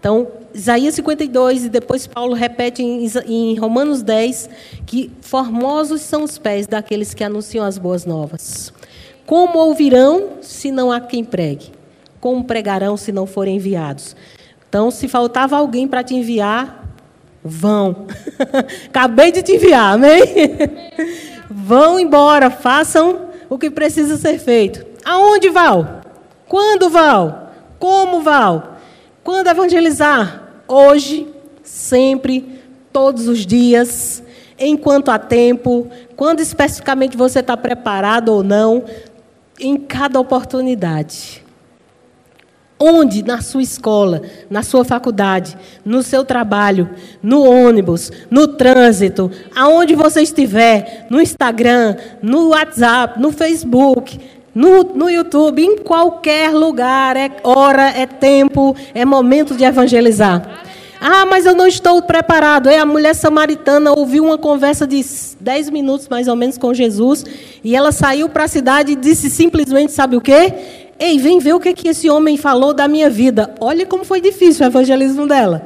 Então, 0.00 0.28
Isaías 0.54 0.94
52 0.94 1.66
e 1.66 1.68
depois 1.68 2.06
Paulo 2.06 2.32
repete 2.32 2.82
em, 2.82 3.06
em 3.26 3.54
Romanos 3.58 4.02
10 4.02 4.48
que 4.86 5.12
formosos 5.20 6.00
são 6.00 6.24
os 6.24 6.38
pés 6.38 6.66
daqueles 6.66 7.12
que 7.12 7.22
anunciam 7.22 7.66
as 7.66 7.76
boas 7.76 8.06
novas. 8.06 8.72
Como 9.26 9.58
ouvirão 9.58 10.38
se 10.40 10.70
não 10.70 10.90
há 10.90 11.00
quem 11.00 11.22
pregue? 11.22 11.70
Como 12.18 12.44
pregarão 12.44 12.96
se 12.96 13.12
não 13.12 13.26
forem 13.26 13.56
enviados? 13.56 14.16
Então, 14.66 14.90
se 14.90 15.06
faltava 15.06 15.58
alguém 15.58 15.86
para 15.86 16.02
te 16.02 16.14
enviar, 16.14 16.88
vão. 17.44 18.06
Acabei 18.88 19.30
de 19.30 19.42
te 19.42 19.52
enviar, 19.52 19.94
amém? 19.94 20.22
vão 21.50 22.00
embora, 22.00 22.50
façam 22.50 23.28
o 23.50 23.58
que 23.58 23.70
precisa 23.70 24.16
ser 24.16 24.38
feito. 24.38 24.86
Aonde, 25.04 25.50
Val? 25.50 26.00
Quando, 26.48 26.88
Val? 26.88 27.52
Como, 27.78 28.22
Val? 28.22 28.79
Quando 29.22 29.48
evangelizar? 29.48 30.48
Hoje, 30.66 31.28
sempre, 31.62 32.60
todos 32.92 33.28
os 33.28 33.44
dias, 33.44 34.22
enquanto 34.58 35.10
há 35.10 35.18
tempo, 35.18 35.88
quando 36.16 36.40
especificamente 36.40 37.16
você 37.16 37.40
está 37.40 37.56
preparado 37.56 38.30
ou 38.30 38.42
não, 38.42 38.84
em 39.58 39.76
cada 39.76 40.18
oportunidade. 40.18 41.44
Onde? 42.82 43.22
Na 43.22 43.42
sua 43.42 43.62
escola, 43.62 44.22
na 44.48 44.62
sua 44.62 44.86
faculdade, 44.86 45.54
no 45.84 46.02
seu 46.02 46.24
trabalho, 46.24 46.88
no 47.22 47.42
ônibus, 47.44 48.10
no 48.30 48.48
trânsito, 48.48 49.30
aonde 49.54 49.94
você 49.94 50.22
estiver, 50.22 51.06
no 51.10 51.20
Instagram, 51.20 51.96
no 52.22 52.48
WhatsApp, 52.48 53.20
no 53.20 53.30
Facebook, 53.32 54.18
no, 54.54 54.82
no 54.82 55.08
YouTube, 55.08 55.62
em 55.62 55.78
qualquer 55.78 56.50
lugar, 56.50 57.16
é 57.16 57.30
hora, 57.44 57.88
é 57.90 58.06
tempo, 58.06 58.74
é 58.94 59.04
momento 59.04 59.54
de 59.54 59.64
evangelizar. 59.64 60.64
Ah, 61.00 61.24
mas 61.24 61.46
eu 61.46 61.54
não 61.54 61.66
estou 61.66 62.02
preparado. 62.02 62.68
É, 62.68 62.78
a 62.78 62.84
mulher 62.84 63.14
samaritana 63.14 63.92
ouviu 63.92 64.24
uma 64.24 64.36
conversa 64.36 64.86
de 64.86 65.02
10 65.40 65.70
minutos, 65.70 66.08
mais 66.08 66.28
ou 66.28 66.36
menos, 66.36 66.58
com 66.58 66.74
Jesus, 66.74 67.24
e 67.64 67.74
ela 67.74 67.90
saiu 67.90 68.28
para 68.28 68.44
a 68.44 68.48
cidade 68.48 68.92
e 68.92 68.96
disse 68.96 69.30
simplesmente: 69.30 69.92
sabe 69.92 70.16
o 70.16 70.20
quê? 70.20 70.52
Ei, 70.98 71.18
vem 71.18 71.38
ver 71.38 71.54
o 71.54 71.60
que, 71.60 71.72
que 71.72 71.88
esse 71.88 72.10
homem 72.10 72.36
falou 72.36 72.74
da 72.74 72.86
minha 72.86 73.08
vida. 73.08 73.54
Olha 73.58 73.86
como 73.86 74.04
foi 74.04 74.20
difícil 74.20 74.66
o 74.66 74.68
evangelismo 74.68 75.26
dela 75.26 75.64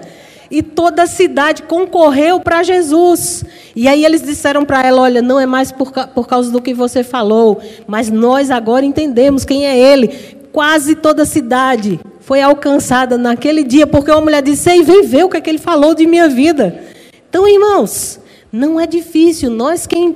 e 0.50 0.62
toda 0.62 1.02
a 1.02 1.06
cidade 1.06 1.62
concorreu 1.62 2.40
para 2.40 2.62
Jesus. 2.62 3.44
E 3.74 3.88
aí 3.88 4.04
eles 4.04 4.22
disseram 4.22 4.64
para 4.64 4.86
ela: 4.86 5.02
Olha, 5.02 5.22
não 5.22 5.38
é 5.38 5.46
mais 5.46 5.72
por, 5.72 5.90
por 5.90 6.26
causa 6.26 6.50
do 6.50 6.60
que 6.60 6.74
você 6.74 7.02
falou, 7.02 7.60
mas 7.86 8.10
nós 8.10 8.50
agora 8.50 8.84
entendemos 8.84 9.44
quem 9.44 9.66
é 9.66 9.78
ele. 9.78 10.08
Quase 10.52 10.94
toda 10.94 11.22
a 11.22 11.26
cidade 11.26 11.98
foi 12.20 12.40
alcançada 12.40 13.18
naquele 13.18 13.64
dia, 13.64 13.86
porque 13.86 14.10
uma 14.10 14.20
mulher 14.20 14.42
disse: 14.42 14.70
Ei, 14.70 14.82
vem 14.82 15.02
ver 15.02 15.24
o 15.24 15.28
que, 15.28 15.36
é 15.36 15.40
que 15.40 15.50
ele 15.50 15.58
falou 15.58 15.94
de 15.94 16.06
minha 16.06 16.28
vida. 16.28 16.82
Então, 17.28 17.48
irmãos, 17.48 18.20
não 18.52 18.78
é 18.78 18.86
difícil, 18.86 19.50
nós 19.50 19.86
quem 19.86 20.14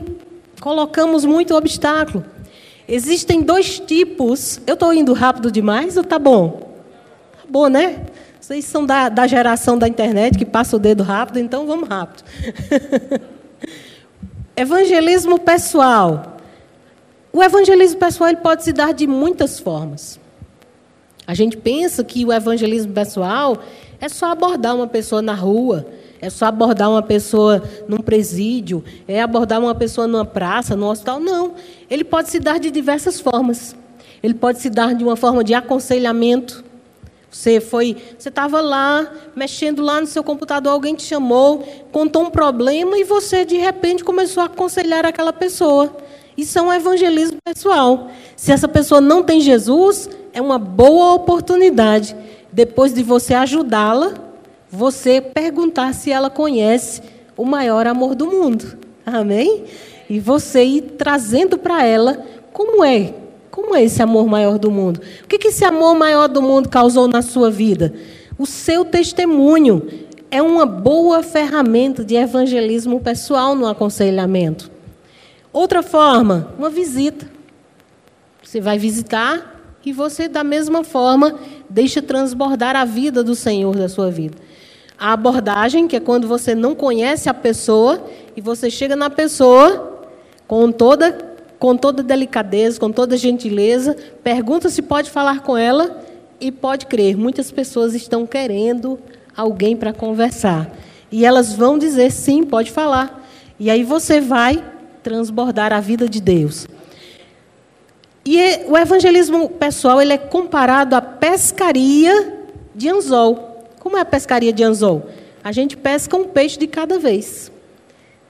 colocamos 0.61 1.25
muito 1.25 1.55
obstáculo. 1.55 2.25
Existem 2.89 3.43
dois 3.43 3.79
tipos. 3.79 4.61
Eu 4.67 4.75
estou 4.75 4.95
indo 4.95 5.13
rápido 5.13 5.53
demais 5.53 5.97
ou 5.97 6.05
tá 6.05 6.19
bom? 6.19 6.61
Tá 7.33 7.45
bom, 7.49 7.69
né? 7.69 8.07
Vocês 8.49 8.65
são 8.65 8.87
da, 8.87 9.11
da 9.11 9.27
geração 9.27 9.77
da 9.77 9.87
internet 9.87 10.39
que 10.39 10.47
passa 10.47 10.75
o 10.75 10.79
dedo 10.79 11.03
rápido, 11.03 11.39
então 11.39 11.67
vamos 11.67 11.87
rápido. 11.87 12.25
evangelismo 14.57 15.39
pessoal. 15.39 16.39
O 17.31 17.45
evangelismo 17.45 17.99
pessoal 17.99 18.31
ele 18.31 18.39
pode 18.39 18.65
se 18.65 18.73
dar 18.73 18.95
de 18.95 19.07
muitas 19.07 19.61
formas. 19.61 20.19
A 21.27 21.35
gente 21.35 21.59
pensa 21.59 22.03
que 22.03 22.25
o 22.25 22.33
evangelismo 22.33 22.91
pessoal 22.91 23.59
é 24.01 24.09
só 24.09 24.33
abordar 24.33 24.75
uma 24.75 24.87
pessoa 24.87 25.21
na 25.21 25.35
rua, 25.35 25.87
é 26.19 26.31
só 26.31 26.47
abordar 26.47 26.89
uma 26.89 27.03
pessoa 27.03 27.63
num 27.87 27.99
presídio, 27.99 28.83
é 29.07 29.21
abordar 29.21 29.61
uma 29.61 29.75
pessoa 29.75 30.07
numa 30.07 30.25
praça, 30.25 30.75
no 30.75 30.87
hospital. 30.87 31.21
Não. 31.21 31.53
Ele 31.91 32.03
pode 32.03 32.31
se 32.31 32.41
dar 32.41 32.59
de 32.59 32.71
diversas 32.71 33.21
formas. 33.21 33.77
Ele 34.23 34.33
pode 34.33 34.59
se 34.59 34.71
dar 34.71 34.95
de 34.95 35.05
uma 35.05 35.17
forma 35.17 35.45
de 35.45 35.53
aconselhamento, 35.53 36.65
você 37.31 37.61
foi, 37.61 37.97
você 38.19 38.31
estava 38.31 38.61
lá, 38.61 39.13
mexendo 39.37 39.83
lá 39.83 40.01
no 40.01 40.07
seu 40.07 40.25
computador, 40.25 40.73
alguém 40.73 40.95
te 40.95 41.03
chamou, 41.03 41.59
contou 41.93 42.23
um 42.23 42.31
problema 42.31 42.99
e 42.99 43.05
você 43.05 43.45
de 43.45 43.57
repente 43.57 44.03
começou 44.03 44.43
a 44.43 44.47
aconselhar 44.47 45.05
aquela 45.05 45.33
pessoa. 45.33 45.95
Isso 46.37 46.59
é 46.59 46.63
um 46.63 46.73
evangelismo 46.73 47.37
pessoal. 47.45 48.11
Se 48.35 48.51
essa 48.51 48.67
pessoa 48.67 49.01
não 49.01 49.23
tem 49.23 49.41
Jesus, 49.41 50.09
é 50.33 50.41
uma 50.41 50.59
boa 50.59 51.15
oportunidade 51.15 52.17
depois 52.51 52.95
de 52.95 53.03
você 53.03 53.35
ajudá-la, 53.35 54.15
você 54.71 55.21
perguntar 55.21 55.93
se 55.95 56.11
ela 56.11 56.31
conhece 56.31 57.03
o 57.37 57.45
maior 57.45 57.87
amor 57.87 58.15
do 58.15 58.27
mundo. 58.27 58.79
Amém? 59.05 59.65
E 60.09 60.19
você 60.19 60.65
ir 60.65 60.83
trazendo 60.97 61.59
para 61.59 61.85
ela 61.85 62.25
como 62.53 62.83
é 62.83 63.15
como 63.51 63.75
é 63.75 63.83
esse 63.83 64.03
amor 64.03 64.27
maior 64.27 64.59
do 64.59 64.71
mundo? 64.71 65.01
O 65.25 65.27
que, 65.27 65.49
esse 65.49 65.65
amor 65.65 65.95
maior 65.95 66.29
do 66.29 66.43
mundo 66.43 66.69
causou 66.69 67.09
na 67.09 67.23
sua 67.23 67.51
vida? 67.51 67.95
O 68.39 68.47
seu 68.47 68.85
testemunho 68.85 69.87
é 70.31 70.43
uma 70.43 70.67
boa 70.67 71.23
ferramenta 71.23 72.05
de 72.05 72.15
evangelismo 72.15 73.01
pessoal 73.01 73.55
no 73.55 73.67
aconselhamento. 73.67 74.71
Outra 75.53 75.83
forma, 75.83 76.53
uma 76.59 76.71
visita. 76.71 77.27
Você 78.43 78.61
vai 78.61 78.79
visitar 78.79 79.59
e 79.85 79.93
você, 79.93 80.29
da 80.29 80.45
mesma 80.45 80.85
forma, 80.85 81.39
deixa 81.69 82.03
transbordar 82.03 82.77
a 82.77 82.85
vida 82.85 83.25
do 83.25 83.35
Senhor 83.35 83.75
da 83.75 83.89
sua 83.89 84.11
vida. 84.11 84.37
A 84.99 85.15
abordagem, 85.15 85.89
que 85.89 85.97
é 85.97 86.01
quando 86.01 86.29
você 86.29 86.55
não 86.55 86.75
conhece 86.75 87.29
a 87.29 87.35
pessoa 87.35 88.05
e 88.37 88.41
você 88.43 88.71
chega 88.71 88.95
na 88.95 89.09
pessoa 89.09 90.07
com 90.47 90.71
toda, 90.71 91.28
com 91.59 91.77
toda 91.77 92.03
delicadeza, 92.03 92.79
com 92.79 92.91
toda 92.91 93.17
gentileza, 93.17 93.97
pergunta 94.23 94.69
se 94.69 94.81
pode 94.81 95.11
falar 95.11 95.41
com 95.41 95.57
ela 95.57 96.05
e 96.41 96.53
pode 96.53 96.87
crer. 96.87 97.17
Muitas 97.17 97.51
pessoas 97.51 97.95
estão 97.95 98.27
querendo 98.27 98.99
alguém 99.37 99.77
para 99.77 99.93
conversar. 99.93 100.71
E 101.11 101.25
elas 101.25 101.53
vão 101.55 101.79
dizer 101.79 102.13
sim, 102.13 102.45
pode 102.45 102.71
falar. 102.71 103.27
E 103.59 103.71
aí 103.71 103.83
você 103.83 104.21
vai 104.21 104.65
transbordar 105.03 105.73
a 105.73 105.81
vida 105.81 106.09
de 106.09 106.21
Deus. 106.21 106.69
E 108.25 108.39
é, 108.39 108.67
o 108.69 108.77
evangelismo 108.77 109.49
pessoal 109.49 110.03
ele 110.03 110.13
é 110.13 110.19
comparado 110.19 110.95
à 110.95 111.01
pescaria 111.01 112.45
de 112.75 112.89
anzol. 112.89 113.65
Como 113.81 113.97
é 113.97 114.01
a 114.01 114.05
pescaria 114.05 114.53
de 114.53 114.63
anzol? 114.63 115.09
A 115.43 115.51
gente 115.51 115.77
pesca 115.77 116.17
um 116.17 116.25
peixe 116.25 116.59
de 116.59 116.67
cada 116.67 116.99
vez. 116.99 117.51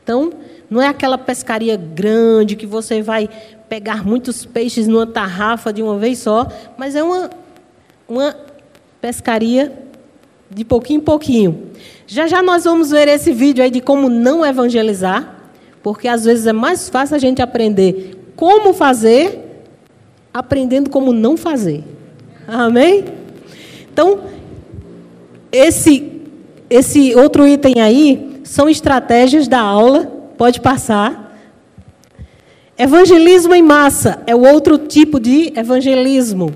Então, 0.05 0.33
não 0.71 0.83
é 0.83 0.89
aquela 0.89 1.17
pescaria 1.17 1.77
grande 1.77 2.57
que 2.57 2.67
você 2.67 3.03
vai 3.03 3.29
pegar 3.69 4.05
muitos 4.05 4.45
peixes 4.45 4.87
numa 4.87 5.07
tarrafa 5.07 5.73
de 5.73 5.83
uma 5.83 5.99
vez 5.99 6.19
só, 6.19 6.47
mas 6.77 6.95
é 6.95 7.03
uma, 7.03 7.31
uma 8.09 8.37
pescaria 9.01 9.73
de 10.51 10.65
pouquinho 10.65 10.99
em 10.99 11.05
pouquinho. 11.05 11.69
Já 12.07 12.27
já 12.27 12.43
nós 12.43 12.65
vamos 12.65 12.91
ver 12.91 13.09
esse 13.09 13.33
vídeo 13.33 13.63
aí 13.63 13.71
de 13.71 13.81
como 13.81 14.09
não 14.09 14.45
evangelizar, 14.45 15.37
porque 15.83 16.09
às 16.09 16.25
vezes 16.25 16.47
é 16.47 16.53
mais 16.53 16.89
fácil 16.89 17.17
a 17.17 17.19
gente 17.19 17.43
aprender 17.43 18.33
como 18.35 18.73
fazer, 18.73 19.63
aprendendo 20.33 20.91
como 20.91 21.13
não 21.13 21.37
fazer. 21.37 21.85
Amém? 22.47 23.05
Então, 23.93 24.21
esse, 25.53 26.23
esse 26.71 27.15
outro 27.15 27.47
item 27.47 27.81
aí 27.81 28.41
são 28.45 28.69
estratégias 28.69 29.49
da 29.49 29.61
aula, 29.61 30.18
pode 30.39 30.61
passar. 30.61 31.37
Evangelismo 32.79 33.55
em 33.55 33.63
massa 33.63 34.23
é 34.25 34.35
o 34.35 34.47
outro 34.47 34.79
tipo 34.79 35.19
de 35.19 35.53
evangelismo, 35.57 36.53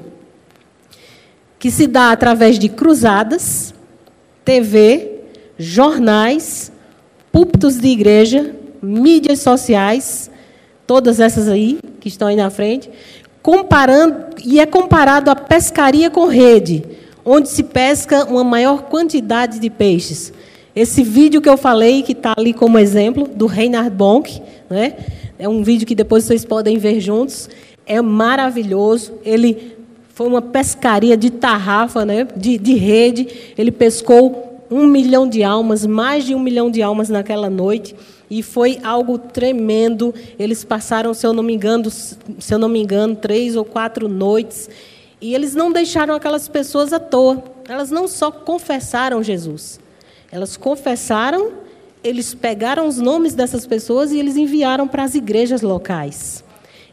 que 1.58 1.68
se 1.68 1.88
dá 1.88 2.12
através 2.12 2.60
de 2.60 2.68
cruzadas, 2.68 3.74
TV, 4.44 5.24
jornais, 5.58 6.70
púlpitos 7.32 7.76
de 7.76 7.88
igreja, 7.88 8.54
mídias 8.80 9.40
sociais, 9.40 10.30
todas 10.86 11.18
essas 11.18 11.48
aí 11.48 11.80
que 12.00 12.06
estão 12.06 12.28
aí 12.28 12.36
na 12.36 12.50
frente, 12.50 12.88
comparando 13.42 14.36
e 14.44 14.60
é 14.60 14.66
comparado 14.66 15.28
a 15.28 15.34
pescaria 15.34 16.08
com 16.08 16.26
rede, 16.26 16.84
onde 17.24 17.48
se 17.48 17.64
pesca 17.64 18.24
uma 18.26 18.44
maior 18.44 18.82
quantidade 18.82 19.58
de 19.58 19.68
peixes. 19.68 20.32
Esse 20.74 21.02
vídeo 21.02 21.42
que 21.42 21.48
eu 21.48 21.58
falei, 21.58 22.02
que 22.02 22.12
está 22.12 22.32
ali 22.36 22.54
como 22.54 22.78
exemplo, 22.78 23.28
do 23.28 23.46
Reinhard 23.46 23.90
Bonk, 23.90 24.40
né? 24.70 24.96
é 25.38 25.46
um 25.46 25.62
vídeo 25.62 25.86
que 25.86 25.94
depois 25.94 26.24
vocês 26.24 26.46
podem 26.46 26.78
ver 26.78 26.98
juntos, 26.98 27.50
é 27.84 28.00
maravilhoso. 28.00 29.12
Ele 29.22 29.76
foi 30.14 30.26
uma 30.26 30.40
pescaria 30.40 31.14
de 31.14 31.30
tarrafa, 31.30 32.06
né? 32.06 32.26
de, 32.34 32.56
de 32.56 32.74
rede, 32.74 33.28
ele 33.58 33.70
pescou 33.70 34.60
um 34.70 34.86
milhão 34.86 35.28
de 35.28 35.42
almas, 35.42 35.84
mais 35.84 36.24
de 36.24 36.34
um 36.34 36.40
milhão 36.40 36.70
de 36.70 36.80
almas 36.80 37.10
naquela 37.10 37.50
noite, 37.50 37.94
e 38.30 38.42
foi 38.42 38.78
algo 38.82 39.18
tremendo. 39.18 40.14
Eles 40.38 40.64
passaram, 40.64 41.12
se 41.12 41.26
eu 41.26 41.34
não 41.34 41.42
me 41.42 41.52
engano, 41.52 41.90
se 41.90 42.16
eu 42.50 42.58
não 42.58 42.70
me 42.70 42.80
engano, 42.80 43.14
três 43.14 43.56
ou 43.56 43.64
quatro 43.66 44.08
noites, 44.08 44.70
e 45.20 45.34
eles 45.34 45.54
não 45.54 45.70
deixaram 45.70 46.14
aquelas 46.14 46.48
pessoas 46.48 46.94
à 46.94 46.98
toa. 46.98 47.44
Elas 47.68 47.90
não 47.90 48.08
só 48.08 48.30
confessaram 48.30 49.22
Jesus, 49.22 49.78
elas 50.32 50.56
confessaram, 50.56 51.52
eles 52.02 52.34
pegaram 52.34 52.88
os 52.88 52.98
nomes 52.98 53.34
dessas 53.34 53.66
pessoas 53.66 54.10
e 54.10 54.18
eles 54.18 54.36
enviaram 54.36 54.88
para 54.88 55.04
as 55.04 55.14
igrejas 55.14 55.60
locais. 55.60 56.42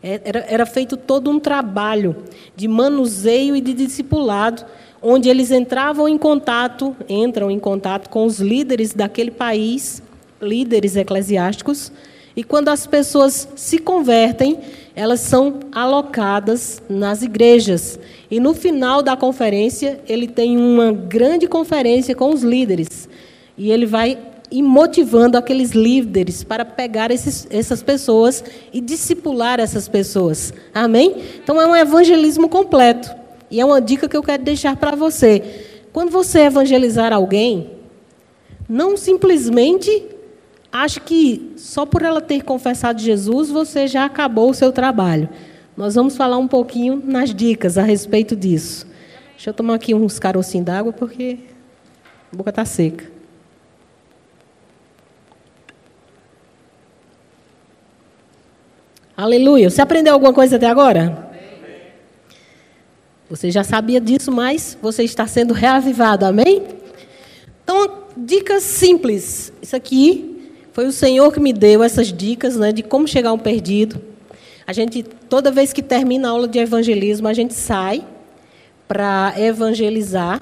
É, 0.04 0.22
era, 0.24 0.40
era 0.48 0.66
feito 0.66 0.98
todo 0.98 1.32
um 1.32 1.40
trabalho 1.40 2.18
de 2.56 2.68
manuseio 2.68 3.56
e 3.56 3.62
de 3.62 3.74
discipulado 3.74 4.66
onde 5.02 5.30
eles 5.30 5.50
entravam 5.52 6.08
em 6.08 6.18
contato, 6.18 6.96
entram 7.08 7.50
em 7.50 7.58
contato 7.58 8.10
com 8.10 8.26
os 8.26 8.40
líderes 8.40 8.94
daquele 8.94 9.32
país, 9.32 10.04
líderes 10.42 10.96
eclesiásticos, 10.96 11.92
e 12.36 12.44
quando 12.44 12.70
as 12.70 12.86
pessoas 12.86 13.48
se 13.56 13.80
convertem, 13.80 14.60
elas 14.96 15.22
são 15.22 15.60
alocadas 15.72 16.82
nas 16.90 17.22
igrejas. 17.22 18.00
E 18.30 18.40
no 18.40 18.54
final 18.54 19.02
da 19.02 19.16
conferência, 19.16 20.00
ele 20.08 20.28
tem 20.28 20.58
uma 20.58 20.92
grande 20.92 21.48
conferência 21.48 22.14
com 22.16 22.34
os 22.34 22.44
líderes. 22.44 23.09
E 23.60 23.70
ele 23.70 23.86
vai 23.86 24.18
e 24.50 24.64
motivando 24.64 25.38
aqueles 25.38 25.72
líderes 25.72 26.46
para 26.46 26.64
pegar 26.64 27.12
esses, 27.12 27.46
essas 27.52 27.84
pessoas 27.84 28.42
e 28.72 28.80
discipular 28.80 29.60
essas 29.60 29.90
pessoas. 29.90 30.54
Amém? 30.74 31.18
Então 31.44 31.62
é 31.62 31.68
um 31.68 31.76
evangelismo 31.76 32.48
completo. 32.48 33.14
E 33.52 33.60
é 33.60 33.66
uma 33.66 33.82
dica 33.82 34.08
que 34.08 34.16
eu 34.16 34.24
quero 34.24 34.44
deixar 34.44 34.78
para 34.78 34.96
você. 34.96 35.66
Quando 35.92 36.10
você 36.10 36.40
evangelizar 36.40 37.12
alguém, 37.12 37.72
não 38.68 38.96
simplesmente 38.96 40.06
ache 40.72 41.02
que 41.02 41.52
só 41.58 41.86
por 41.86 42.02
ela 42.02 42.22
ter 42.22 42.44
confessado 42.44 43.02
Jesus 43.02 43.50
você 43.50 43.88
já 43.88 44.06
acabou 44.06 44.52
o 44.52 44.54
seu 44.54 44.72
trabalho. 44.72 45.28
Nós 45.76 45.96
vamos 45.96 46.16
falar 46.16 46.38
um 46.38 46.48
pouquinho 46.48 47.02
nas 47.04 47.36
dicas 47.36 47.78
a 47.78 47.84
respeito 47.84 48.38
disso. 48.38 48.88
Deixa 49.32 49.50
eu 49.50 49.54
tomar 49.54 49.76
aqui 49.76 49.94
uns 49.94 50.18
carocinhos 50.18 50.66
d'água 50.66 50.94
porque 50.94 51.40
a 52.32 52.36
boca 52.36 52.52
está 52.52 52.64
seca. 52.64 53.19
Aleluia. 59.22 59.70
Você 59.70 59.82
aprendeu 59.82 60.14
alguma 60.14 60.32
coisa 60.32 60.56
até 60.56 60.66
agora? 60.66 61.30
Você 63.30 63.52
já 63.52 63.66
sabia 63.66 64.00
disso, 64.00 64.32
mas 64.32 64.78
você 64.82 65.04
está 65.04 65.28
sendo 65.28 65.54
reavivado, 65.54 66.26
amém? 66.26 66.64
Então, 67.62 68.04
dicas 68.16 68.64
simples. 68.64 69.52
Isso 69.62 69.76
aqui 69.76 70.54
foi 70.72 70.86
o 70.86 70.92
Senhor 70.94 71.34
que 71.34 71.40
me 71.42 71.52
deu 71.52 71.84
essas 71.84 72.14
dicas 72.14 72.56
né, 72.56 72.72
de 72.72 72.82
como 72.82 73.10
chegar 73.10 73.34
um 73.34 73.38
perdido. 73.38 74.02
A 74.66 74.72
gente, 74.72 75.04
toda 75.04 75.52
vez 75.52 75.74
que 75.74 75.84
termina 75.84 76.30
a 76.30 76.32
aula 76.32 76.48
de 76.48 76.58
evangelismo, 76.58 77.28
a 77.28 77.34
gente 77.34 77.54
sai 77.54 78.02
para 78.88 79.34
evangelizar. 79.38 80.42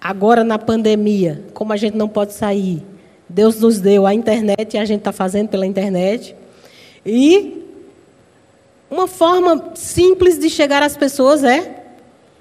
Agora, 0.00 0.44
na 0.44 0.56
pandemia, 0.56 1.42
como 1.52 1.72
a 1.72 1.76
gente 1.76 1.96
não 1.96 2.08
pode 2.08 2.32
sair, 2.32 2.80
Deus 3.28 3.58
nos 3.58 3.80
deu 3.80 4.06
a 4.06 4.14
internet 4.14 4.74
e 4.74 4.78
a 4.78 4.84
gente 4.84 5.00
está 5.00 5.10
fazendo 5.10 5.48
pela 5.48 5.66
internet. 5.66 6.36
E 7.04 7.57
uma 8.90 9.06
forma 9.06 9.72
simples 9.74 10.38
de 10.38 10.48
chegar 10.48 10.82
às 10.82 10.96
pessoas 10.96 11.44
é 11.44 11.84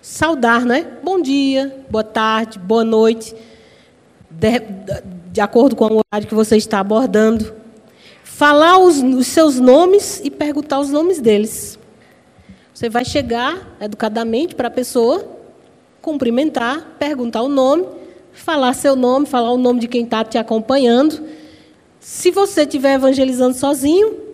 saudar, 0.02 0.66
não 0.66 0.76
é? 0.76 0.84
Bom 1.04 1.22
dia, 1.22 1.84
boa 1.90 2.04
tarde, 2.04 2.58
boa 2.58 2.84
noite, 2.84 3.36
de, 4.30 4.62
de 5.32 5.42
acordo 5.42 5.76
com 5.76 5.86
o 5.86 6.00
horário 6.00 6.28
que 6.28 6.36
você 6.36 6.56
está 6.56 6.80
abordando. 6.80 7.54
Falar 8.24 8.78
os, 8.78 9.02
os 9.02 9.28
seus 9.28 9.60
nomes 9.60 10.22
e 10.24 10.32
perguntar 10.32 10.80
os 10.80 10.90
nomes 10.90 11.20
deles. 11.20 11.78
Você 12.74 12.88
vai 12.88 13.04
chegar 13.04 13.76
educadamente 13.82 14.56
para 14.56 14.68
a 14.68 14.72
pessoa, 14.72 15.28
cumprimentar, 16.02 16.96
perguntar 17.00 17.42
o 17.42 17.50
nome, 17.50 17.88
falar 18.32 18.74
seu 18.74 18.96
nome, 18.96 19.26
falar 19.26 19.52
o 19.52 19.58
nome 19.58 19.80
de 19.80 19.88
quem 19.88 20.04
está 20.04 20.24
te 20.24 20.38
acompanhando. 20.38 21.22
Se 22.00 22.32
você 22.32 22.62
estiver 22.62 22.94
evangelizando 22.94 23.58
sozinho, 23.58 24.27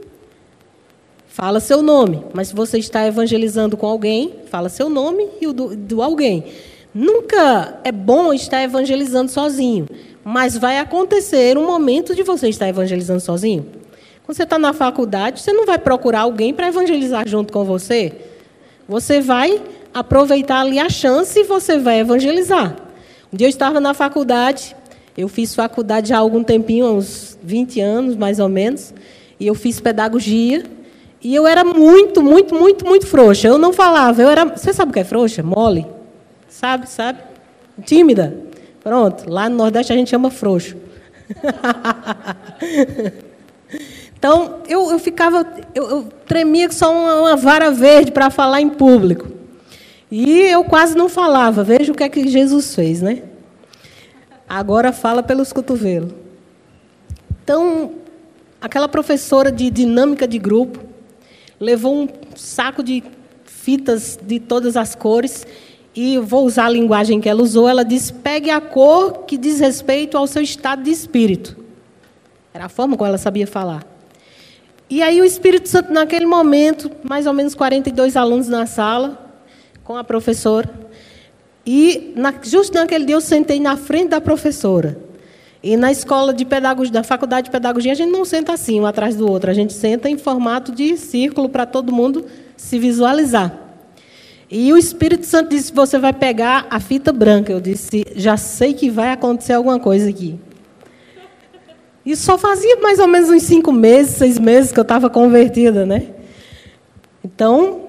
fala 1.34 1.60
seu 1.60 1.82
nome. 1.82 2.24
Mas 2.32 2.50
se 2.50 2.56
você 2.56 2.78
está 2.78 3.06
evangelizando 3.08 3.76
com 3.76 3.88
alguém, 3.88 4.36
fala 4.52 4.70
seu 4.70 4.88
nome 4.88 5.28
e 5.42 5.48
o 5.48 5.52
do, 5.52 5.76
do 5.76 6.04
alguém. 6.04 6.46
Nunca 6.94 7.80
é 7.84 7.92
bom 7.92 8.32
estar 8.32 8.62
evangelizando 8.62 9.32
sozinho, 9.32 9.88
mas 10.24 10.56
vai 10.56 10.78
acontecer 10.78 11.58
um 11.58 11.66
momento 11.66 12.14
de 12.14 12.22
você 12.22 12.50
estar 12.50 12.70
evangelizando 12.70 13.20
sozinho. 13.20 13.66
Quando 14.24 14.38
você 14.38 14.44
está 14.44 14.60
na 14.60 14.74
faculdade, 14.74 15.42
você 15.42 15.52
não 15.52 15.66
vai 15.66 15.80
procurar 15.80 16.22
alguém 16.22 16.54
para 16.54 16.68
evangelizar 16.68 17.28
junto 17.28 17.52
com 17.52 17.66
você. 17.66 18.14
Você 18.88 19.20
vai 19.20 19.60
aproveitar 19.92 20.60
ali 20.60 20.78
a 20.78 20.88
chance 20.88 21.40
e 21.40 21.44
você 21.44 21.80
vai 21.80 22.00
evangelizar. 22.00 22.76
Um 23.34 23.38
dia 23.38 23.48
eu 23.48 23.50
estava 23.50 23.80
na 23.80 23.96
faculdade, 23.96 24.76
eu 25.18 25.28
fiz 25.28 25.56
faculdade 25.56 26.14
há 26.14 26.20
algum 26.20 26.44
tempinho, 26.44 26.86
uns 26.94 27.40
20 27.42 27.82
anos 27.82 28.16
mais 28.16 28.40
ou 28.40 28.48
menos, 28.48 28.94
e 29.40 29.48
eu 29.48 29.56
fiz 29.56 29.80
pedagogia. 29.80 30.64
E 31.24 31.34
eu 31.34 31.48
era 31.48 31.64
muito, 31.64 32.22
muito, 32.22 32.54
muito, 32.54 32.86
muito 32.86 33.08
frouxa. 33.08 33.48
Eu 33.48 33.58
não 33.58 33.72
falava. 33.72 34.22
Eu 34.22 34.30
era. 34.30 34.44
Você 34.44 34.74
sabe 34.74 34.92
o 34.92 34.94
que 34.94 35.00
é 35.00 35.06
frouxa? 35.06 35.42
Mole. 35.42 35.88
Sabe, 36.50 36.90
sabe? 36.90 37.20
Tímida. 37.86 38.38
Pronto. 38.84 39.30
Lá 39.30 39.48
no 39.48 39.56
Nordeste 39.56 39.94
a 39.94 39.96
gente 39.96 40.10
chama 40.10 40.30
frouxo. 40.30 40.76
então, 44.18 44.60
eu, 44.68 44.92
eu 44.92 45.00
ficava. 45.00 45.48
Eu, 45.74 45.90
eu 45.90 46.04
tremia 46.28 46.68
que 46.68 46.76
só 46.76 46.92
uma, 46.92 47.22
uma 47.22 47.36
vara 47.38 47.72
verde 47.72 48.12
para 48.12 48.30
falar 48.30 48.60
em 48.60 48.70
público. 48.70 49.32
E 50.12 50.42
eu 50.42 50.66
quase 50.66 50.98
não 50.98 51.08
falava. 51.08 51.64
Veja 51.64 51.94
o 51.94 51.96
que 51.96 52.04
é 52.04 52.10
que 52.10 52.28
Jesus 52.28 52.76
fez, 52.76 53.02
né? 53.02 53.24
Agora 54.48 54.92
fala 54.92 55.24
pelos 55.24 55.54
cotovelos. 55.54 56.12
Então, 57.42 57.94
aquela 58.62 58.90
professora 58.90 59.50
de 59.50 59.70
dinâmica 59.70 60.28
de 60.28 60.38
grupo 60.38 60.93
levou 61.64 61.96
um 61.96 62.08
saco 62.36 62.84
de 62.84 63.02
fitas 63.46 64.20
de 64.22 64.40
todas 64.40 64.76
as 64.76 64.94
cores 64.94 65.48
e 65.96 66.18
vou 66.18 66.46
usar 66.46 66.66
a 66.66 66.70
linguagem 66.70 67.22
que 67.22 67.30
ela 67.30 67.42
usou. 67.42 67.70
Ela 67.70 67.84
disse: 67.84 68.12
pegue 68.12 68.50
a 68.50 68.60
cor 68.60 69.24
que 69.26 69.38
diz 69.38 69.60
respeito 69.60 70.18
ao 70.18 70.28
seu 70.28 70.42
estado 70.42 70.84
de 70.84 70.92
espírito. 70.92 71.56
Era 72.54 72.66
a 72.66 72.70
forma 72.70 72.98
como 72.98 73.08
ela 73.08 73.18
sabia 73.18 73.48
falar. 73.48 73.88
E 74.90 75.02
aí 75.02 75.22
o 75.22 75.26
Espírito 75.26 75.70
Santo, 75.70 75.92
naquele 75.92 76.26
momento, 76.26 76.92
mais 77.02 77.26
ou 77.26 77.34
menos 77.34 77.56
42 77.56 78.16
alunos 78.16 78.48
na 78.48 78.68
sala, 78.68 79.34
com 79.84 79.96
a 79.96 80.04
professora. 80.04 80.70
E 81.66 82.14
na, 82.16 82.34
justo 82.44 82.76
naquele 82.76 83.06
dia 83.06 83.16
eu 83.16 83.22
sentei 83.22 83.60
na 83.60 83.78
frente 83.78 84.10
da 84.10 84.22
professora. 84.22 84.98
E 85.64 85.78
na 85.78 85.94
escola 85.94 86.34
de 86.34 86.44
pedagogia, 86.44 86.92
da 86.92 87.04
faculdade 87.04 87.46
de 87.46 87.52
pedagogia, 87.52 87.94
a 87.94 87.96
gente 87.96 88.12
não 88.12 88.26
senta 88.26 88.52
assim, 88.52 88.82
um 88.82 88.86
atrás 88.86 89.16
do 89.16 89.32
outro. 89.32 89.50
A 89.50 89.54
gente 89.54 89.72
senta 89.72 90.10
em 90.10 90.18
formato 90.18 90.74
de 90.74 90.98
círculo 90.98 91.48
para 91.48 91.66
todo 91.66 91.94
mundo 91.94 92.26
se 92.58 92.78
visualizar. 92.78 93.58
E 94.52 94.74
o 94.74 94.78
Espírito 94.78 95.26
Santo 95.26 95.52
disse: 95.52 95.72
Você 95.72 95.98
vai 95.98 96.12
pegar 96.12 96.68
a 96.70 96.82
fita 96.82 97.14
branca. 97.14 97.50
Eu 97.50 97.62
disse: 97.62 98.06
Já 98.14 98.36
sei 98.36 98.74
que 98.74 98.90
vai 98.90 99.12
acontecer 99.12 99.54
alguma 99.54 99.80
coisa 99.80 100.10
aqui. 100.10 100.38
E 102.06 102.14
só 102.18 102.38
fazia 102.38 102.76
mais 102.82 103.00
ou 103.00 103.08
menos 103.08 103.30
uns 103.30 103.44
cinco 103.44 103.72
meses, 103.72 104.18
seis 104.18 104.38
meses 104.38 104.74
que 104.74 104.80
eu 104.80 104.84
estava 104.84 105.10
convertida, 105.10 105.86
né? 105.86 106.08
Então, 107.24 107.84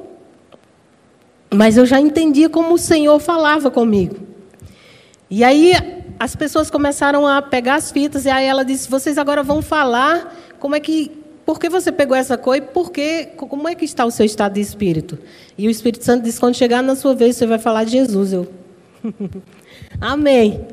mas 1.53 1.77
eu 1.77 1.85
já 1.85 2.01
entendia 2.01 2.49
como 2.49 2.75
o 2.75 2.79
Senhor 2.79 3.19
falava 3.19 3.69
comigo. 3.69 4.17
E 5.29 5.43
aí 5.43 5.73
as 6.19 6.35
pessoas 6.37 6.71
começaram 6.71 7.27
a 7.27 7.43
pegar 7.43 7.77
as 7.77 7.91
fitas 7.91 8.25
e 8.25 8.31
aí 8.31 8.47
ela 8.47 8.65
disse: 8.65 8.89
"Vocês 8.89 9.19
agora 9.19 9.43
vão 9.43 9.61
falar 9.61 10.35
como 10.59 10.75
é 10.75 10.81
que 10.81 11.11
por 11.45 11.59
que 11.59 11.69
você 11.69 11.93
pegou 11.93 12.17
essa 12.17 12.39
cor 12.39 12.57
e 12.57 12.61
por 12.61 12.91
que, 12.91 13.27
como 13.37 13.69
é 13.69 13.75
que 13.75 13.85
está 13.85 14.05
o 14.05 14.11
seu 14.11 14.25
estado 14.25 14.55
de 14.55 14.61
espírito?" 14.61 15.19
E 15.57 15.67
o 15.67 15.71
Espírito 15.71 16.05
Santo 16.05 16.25
disse: 16.25 16.41
"Quando 16.41 16.55
chegar 16.55 16.83
na 16.83 16.97
sua 16.97 17.15
vez, 17.15 17.37
você 17.37 17.47
vai 17.47 17.59
falar 17.59 17.85
de 17.85 17.93
Jesus." 17.93 18.33
Eu 18.33 18.49
Amém. 20.01 20.67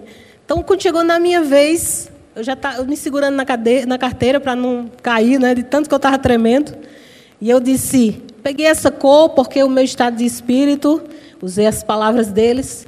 Então, 0.45 0.61
quando 0.63 0.81
chegou 0.81 1.03
na 1.03 1.19
minha 1.19 1.41
vez, 1.41 2.11
eu 2.35 2.43
já 2.43 2.53
estava 2.53 2.83
me 2.83 2.95
segurando 2.95 3.35
na, 3.35 3.45
cadeira, 3.45 3.85
na 3.85 3.97
carteira 3.97 4.39
para 4.39 4.55
não 4.55 4.89
cair, 5.01 5.39
né, 5.39 5.53
de 5.53 5.63
tanto 5.63 5.87
que 5.87 5.93
eu 5.93 5.97
estava 5.97 6.17
tremendo. 6.17 6.73
E 7.39 7.49
eu 7.49 7.59
disse: 7.59 8.21
peguei 8.43 8.65
essa 8.65 8.91
cor 8.91 9.29
porque 9.29 9.63
o 9.63 9.69
meu 9.69 9.83
estado 9.83 10.17
de 10.17 10.25
espírito, 10.25 11.01
usei 11.41 11.67
as 11.67 11.83
palavras 11.83 12.27
deles, 12.31 12.87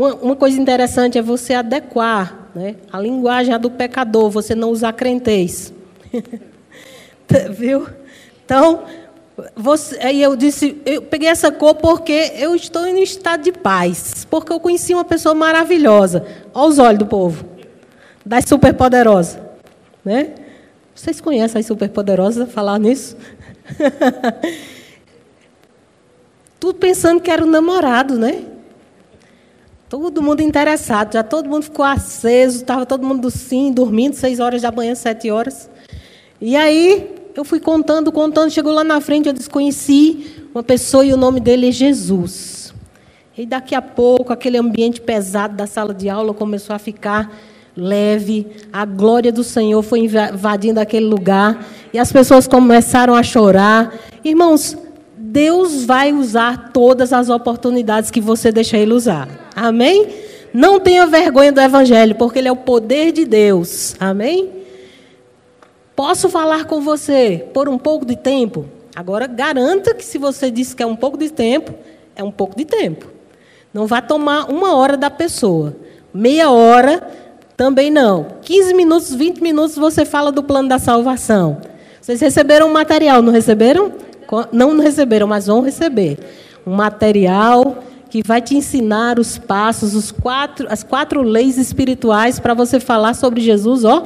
uma, 0.00 0.14
uma 0.14 0.36
coisa 0.36 0.58
interessante 0.58 1.18
é 1.18 1.22
você 1.22 1.52
adequar 1.52 2.48
né, 2.54 2.76
a 2.90 2.98
linguagem 2.98 3.56
do 3.58 3.70
pecador, 3.70 4.30
você 4.30 4.54
não 4.54 4.70
usar 4.70 4.94
crentez. 4.94 5.74
Viu? 7.50 7.86
Então, 8.42 8.84
você, 9.54 9.98
aí 10.00 10.22
eu 10.22 10.34
disse, 10.34 10.80
eu 10.86 11.02
peguei 11.02 11.28
essa 11.28 11.52
cor 11.52 11.74
porque 11.74 12.32
eu 12.36 12.54
estou 12.54 12.86
em 12.86 13.02
estado 13.02 13.42
de 13.42 13.52
paz, 13.52 14.26
porque 14.28 14.50
eu 14.50 14.58
conheci 14.58 14.94
uma 14.94 15.04
pessoa 15.04 15.34
maravilhosa. 15.34 16.26
Olha 16.54 16.68
os 16.68 16.78
olhos 16.78 16.98
do 16.98 17.06
povo, 17.06 17.44
das 18.24 18.46
superpoderosas. 18.46 19.38
Né? 20.02 20.32
Vocês 20.94 21.20
conhecem 21.20 21.60
as 21.60 21.66
superpoderosas 21.66 22.50
falar 22.50 22.78
nisso? 22.78 23.18
Tudo 26.58 26.78
pensando 26.78 27.20
que 27.20 27.30
era 27.30 27.44
o 27.44 27.46
namorado, 27.46 28.18
né? 28.18 28.44
Todo 29.90 30.22
mundo 30.22 30.40
interessado, 30.40 31.14
já 31.14 31.24
todo 31.24 31.48
mundo 31.48 31.64
ficou 31.64 31.84
aceso, 31.84 32.58
estava 32.58 32.86
todo 32.86 33.04
mundo 33.04 33.28
sim, 33.28 33.72
dormindo, 33.72 34.14
seis 34.14 34.38
horas 34.38 34.62
da 34.62 34.70
manhã, 34.70 34.94
sete 34.94 35.32
horas. 35.32 35.68
E 36.40 36.54
aí 36.54 37.10
eu 37.34 37.44
fui 37.44 37.58
contando, 37.58 38.12
contando, 38.12 38.52
chegou 38.52 38.72
lá 38.72 38.84
na 38.84 39.00
frente, 39.00 39.26
eu 39.26 39.32
desconheci 39.32 40.46
uma 40.54 40.62
pessoa 40.62 41.04
e 41.04 41.12
o 41.12 41.16
nome 41.16 41.40
dele 41.40 41.70
é 41.70 41.72
Jesus. 41.72 42.72
E 43.36 43.44
daqui 43.44 43.74
a 43.74 43.82
pouco, 43.82 44.32
aquele 44.32 44.58
ambiente 44.58 45.00
pesado 45.00 45.56
da 45.56 45.66
sala 45.66 45.92
de 45.92 46.08
aula 46.08 46.32
começou 46.32 46.76
a 46.76 46.78
ficar 46.78 47.36
leve, 47.76 48.46
a 48.72 48.84
glória 48.84 49.32
do 49.32 49.42
Senhor 49.42 49.82
foi 49.82 49.98
invadindo 49.98 50.78
aquele 50.78 51.06
lugar 51.06 51.66
e 51.92 51.98
as 51.98 52.12
pessoas 52.12 52.46
começaram 52.46 53.16
a 53.16 53.24
chorar. 53.24 53.92
Irmãos, 54.24 54.78
Deus 55.18 55.84
vai 55.84 56.12
usar 56.12 56.70
todas 56.72 57.12
as 57.12 57.28
oportunidades 57.28 58.08
que 58.08 58.20
você 58.20 58.52
deixa 58.52 58.76
Ele 58.76 58.92
usar. 58.92 59.39
Amém? 59.54 60.08
Não 60.52 60.80
tenha 60.80 61.06
vergonha 61.06 61.52
do 61.52 61.60
Evangelho, 61.60 62.14
porque 62.14 62.38
ele 62.38 62.48
é 62.48 62.52
o 62.52 62.56
poder 62.56 63.12
de 63.12 63.24
Deus. 63.24 63.94
Amém? 64.00 64.50
Posso 65.94 66.28
falar 66.28 66.64
com 66.64 66.80
você 66.80 67.46
por 67.52 67.68
um 67.68 67.78
pouco 67.78 68.04
de 68.04 68.16
tempo? 68.16 68.66
Agora, 68.96 69.26
garanta 69.26 69.94
que 69.94 70.04
se 70.04 70.18
você 70.18 70.50
disse 70.50 70.74
que 70.74 70.82
é 70.82 70.86
um 70.86 70.96
pouco 70.96 71.16
de 71.16 71.30
tempo, 71.30 71.74
é 72.16 72.24
um 72.24 72.30
pouco 72.30 72.56
de 72.56 72.64
tempo. 72.64 73.06
Não 73.72 73.86
vai 73.86 74.02
tomar 74.02 74.50
uma 74.50 74.74
hora 74.74 74.96
da 74.96 75.10
pessoa. 75.10 75.76
Meia 76.12 76.50
hora, 76.50 77.06
também 77.56 77.90
não. 77.90 78.26
15 78.42 78.74
minutos, 78.74 79.14
20 79.14 79.40
minutos, 79.40 79.76
você 79.76 80.04
fala 80.04 80.32
do 80.32 80.42
plano 80.42 80.68
da 80.68 80.78
salvação. 80.78 81.60
Vocês 82.00 82.20
receberam 82.20 82.68
um 82.68 82.72
material, 82.72 83.22
não 83.22 83.32
receberam? 83.32 83.92
Não 84.50 84.78
receberam, 84.78 85.26
mas 85.26 85.46
vão 85.46 85.60
receber. 85.60 86.18
Um 86.66 86.74
material 86.74 87.84
que 88.10 88.22
vai 88.26 88.42
te 88.42 88.56
ensinar 88.56 89.20
os 89.20 89.38
passos, 89.38 89.94
os 89.94 90.10
quatro, 90.10 90.66
as 90.68 90.82
quatro 90.82 91.22
leis 91.22 91.56
espirituais 91.56 92.40
para 92.40 92.54
você 92.54 92.80
falar 92.80 93.14
sobre 93.14 93.40
Jesus, 93.40 93.84
ó, 93.84 94.04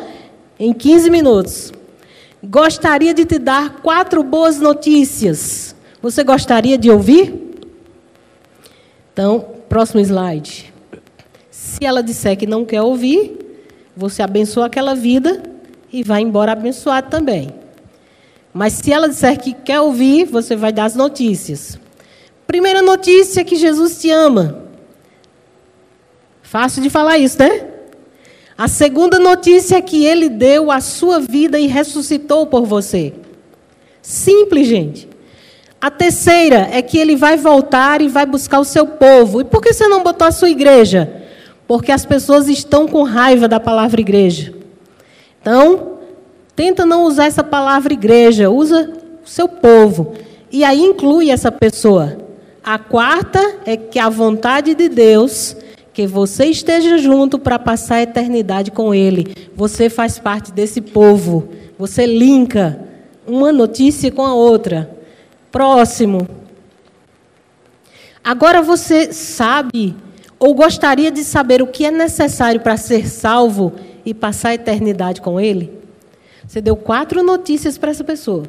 em 0.61 0.75
15 0.75 1.09
minutos. 1.11 1.73
Gostaria 2.43 3.15
de 3.15 3.25
te 3.25 3.39
dar 3.39 3.77
quatro 3.81 4.23
boas 4.23 4.61
notícias. 4.61 5.75
Você 6.03 6.23
gostaria 6.23 6.77
de 6.77 6.91
ouvir? 6.91 7.35
Então, 9.11 9.47
próximo 9.71 10.01
slide. 10.01 10.71
Se 11.51 11.83
ela 11.83 12.03
disser 12.03 12.37
que 12.37 12.47
não 12.47 12.63
quer 12.65 12.83
ouvir, 12.83 13.39
você 13.97 14.23
abençoa 14.23 14.67
aquela 14.67 14.95
vida 14.95 15.43
e 15.91 16.03
vai 16.03 16.21
embora 16.21 16.53
abençoado 16.53 17.09
também. 17.09 17.55
Mas 18.53 18.75
se 18.75 18.93
ela 18.93 19.09
disser 19.09 19.41
que 19.41 19.55
quer 19.55 19.81
ouvir, 19.81 20.27
você 20.27 20.55
vai 20.55 20.73
dar 20.73 20.85
as 20.85 20.95
notícias. 20.95 21.79
Primeira 22.47 22.83
notícia 22.83 23.41
é 23.41 23.45
que 23.45 23.57
Jesus 23.57 24.01
te 24.01 24.11
ama. 24.11 24.65
Fácil 26.43 26.83
de 26.83 26.91
falar 26.91 27.19
isso, 27.19 27.39
né? 27.39 27.69
A 28.57 28.69
segunda 28.69 29.19
notícia 29.19 29.77
é 29.77 29.83
que 29.83 30.05
ele 30.05 30.29
deu 30.29 30.71
a 30.71 30.81
sua 30.81 31.19
vida 31.19 31.59
e 31.59 31.67
ressuscitou 31.67 32.47
por 32.47 32.65
você. 32.65 33.13
Simples, 34.01 34.69
gente. 34.69 35.09
A 35.81 35.91
terceira 35.91 36.69
é 36.71 36.81
que 36.81 36.97
ele 36.97 37.17
vai 37.17 37.37
voltar 37.37 38.01
e 38.01 38.09
vai 38.09 38.25
buscar 38.25 38.61
o 38.61 38.65
seu 38.65 38.87
povo. 38.87 39.41
E 39.41 39.45
por 39.45 39.61
que 39.61 39.73
você 39.73 39.89
não 39.89 40.03
botou 40.03 40.27
a 40.27 40.33
sua 40.33 40.49
igreja? 40.49 41.25
Porque 41.67 41.91
as 41.91 42.07
pessoas 42.07 42.49
estão 42.49 42.87
com 42.87 43.03
raiva 43.03 43.49
da 43.49 43.59
palavra 43.59 44.01
igreja. 44.01 44.55
Então, 45.41 45.99
tenta 46.55 46.87
não 46.87 47.05
usar 47.05 47.27
essa 47.27 47.43
palavra 47.43 47.93
igreja, 47.93 48.49
usa 48.49 48.93
o 49.25 49.29
seu 49.29 49.49
povo. 49.49 50.15
E 50.53 50.63
aí 50.63 50.81
inclui 50.81 51.31
essa 51.31 51.51
pessoa. 51.51 52.24
A 52.65 52.79
quarta 52.79 53.59
é 53.67 53.77
que 53.77 53.99
a 53.99 54.09
vontade 54.09 54.75
de 54.75 54.89
Deus 54.89 55.55
que 55.93 56.07
você 56.07 56.47
esteja 56.47 56.97
junto 56.97 57.39
para 57.39 57.59
passar 57.59 57.97
a 57.97 58.03
eternidade 58.03 58.71
com 58.71 58.95
Ele. 58.95 59.51
Você 59.55 59.91
faz 59.91 60.19
parte 60.19 60.51
desse 60.51 60.81
povo. 60.81 61.51
Você 61.79 62.07
linka 62.07 62.81
uma 63.27 63.53
notícia 63.53 64.11
com 64.11 64.25
a 64.27 64.35
outra. 64.35 64.91
Próximo. 65.53 66.27
Agora 68.25 68.63
você 68.63 69.13
sabe 69.13 69.95
ou 70.39 70.55
gostaria 70.55 71.11
de 71.11 71.23
saber 71.23 71.61
o 71.61 71.67
que 71.67 71.85
é 71.85 71.91
necessário 71.91 72.61
para 72.61 72.79
ser 72.79 73.07
salvo 73.07 73.75
e 74.07 74.15
passar 74.15 74.49
a 74.49 74.55
eternidade 74.55 75.21
com 75.21 75.39
Ele? 75.39 75.71
Você 76.49 76.63
deu 76.63 76.77
quatro 76.77 77.23
notícias 77.23 77.77
para 77.77 77.91
essa 77.91 78.03
pessoa. 78.03 78.45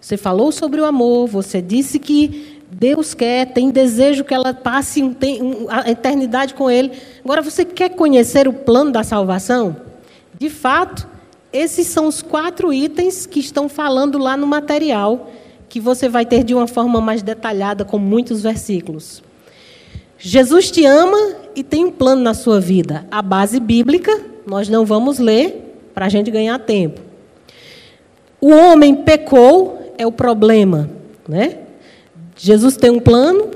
Você 0.00 0.16
falou 0.16 0.50
sobre 0.50 0.80
o 0.80 0.84
amor, 0.84 1.26
você 1.28 1.62
disse 1.62 1.98
que 1.98 2.59
Deus 2.70 3.14
quer, 3.14 3.52
tem 3.52 3.70
desejo 3.70 4.22
que 4.22 4.32
ela 4.32 4.54
passe 4.54 5.02
um, 5.02 5.14
a 5.68 5.90
eternidade 5.90 6.54
com 6.54 6.70
Ele. 6.70 6.92
Agora, 7.24 7.42
você 7.42 7.64
quer 7.64 7.90
conhecer 7.90 8.46
o 8.46 8.52
plano 8.52 8.92
da 8.92 9.02
salvação? 9.02 9.76
De 10.38 10.48
fato, 10.48 11.06
esses 11.52 11.88
são 11.88 12.06
os 12.06 12.22
quatro 12.22 12.72
itens 12.72 13.26
que 13.26 13.40
estão 13.40 13.68
falando 13.68 14.18
lá 14.18 14.36
no 14.36 14.46
material, 14.46 15.30
que 15.68 15.80
você 15.80 16.08
vai 16.08 16.24
ter 16.24 16.44
de 16.44 16.54
uma 16.54 16.68
forma 16.68 17.00
mais 17.00 17.22
detalhada, 17.22 17.84
com 17.84 17.98
muitos 17.98 18.42
versículos. 18.42 19.22
Jesus 20.16 20.70
te 20.70 20.84
ama 20.84 21.18
e 21.56 21.64
tem 21.64 21.86
um 21.86 21.90
plano 21.90 22.22
na 22.22 22.34
sua 22.34 22.60
vida. 22.60 23.06
A 23.10 23.20
base 23.20 23.58
bíblica, 23.58 24.20
nós 24.46 24.68
não 24.68 24.84
vamos 24.84 25.18
ler 25.18 25.76
para 25.92 26.06
a 26.06 26.08
gente 26.08 26.30
ganhar 26.30 26.58
tempo. 26.58 27.00
O 28.40 28.50
homem 28.50 28.94
pecou, 28.94 29.94
é 29.98 30.06
o 30.06 30.12
problema, 30.12 30.88
né? 31.28 31.59
Jesus 32.42 32.74
tem 32.74 32.90
um 32.90 32.98
plano, 32.98 33.50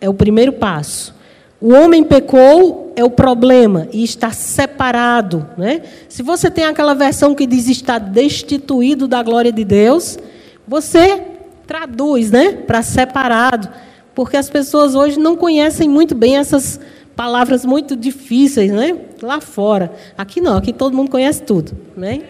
é 0.00 0.08
o 0.08 0.14
primeiro 0.14 0.54
passo. 0.54 1.14
O 1.60 1.74
homem 1.74 2.02
pecou, 2.02 2.94
é 2.96 3.04
o 3.04 3.10
problema 3.10 3.88
e 3.92 4.02
está 4.02 4.30
separado, 4.30 5.46
né? 5.58 5.82
Se 6.08 6.22
você 6.22 6.50
tem 6.50 6.64
aquela 6.64 6.94
versão 6.94 7.34
que 7.34 7.46
diz 7.46 7.68
está 7.68 7.98
destituído 7.98 9.06
da 9.06 9.22
glória 9.22 9.52
de 9.52 9.64
Deus, 9.64 10.18
você 10.66 11.22
traduz, 11.66 12.30
né, 12.30 12.52
para 12.52 12.80
separado, 12.80 13.68
porque 14.14 14.38
as 14.38 14.48
pessoas 14.48 14.94
hoje 14.94 15.18
não 15.18 15.36
conhecem 15.36 15.90
muito 15.90 16.14
bem 16.14 16.38
essas 16.38 16.80
palavras 17.14 17.66
muito 17.66 17.94
difíceis, 17.94 18.72
né? 18.72 18.96
Lá 19.20 19.42
fora. 19.42 19.92
Aqui 20.16 20.40
não, 20.40 20.56
aqui 20.56 20.72
todo 20.72 20.96
mundo 20.96 21.10
conhece 21.10 21.42
tudo, 21.42 21.76
né? 21.94 22.22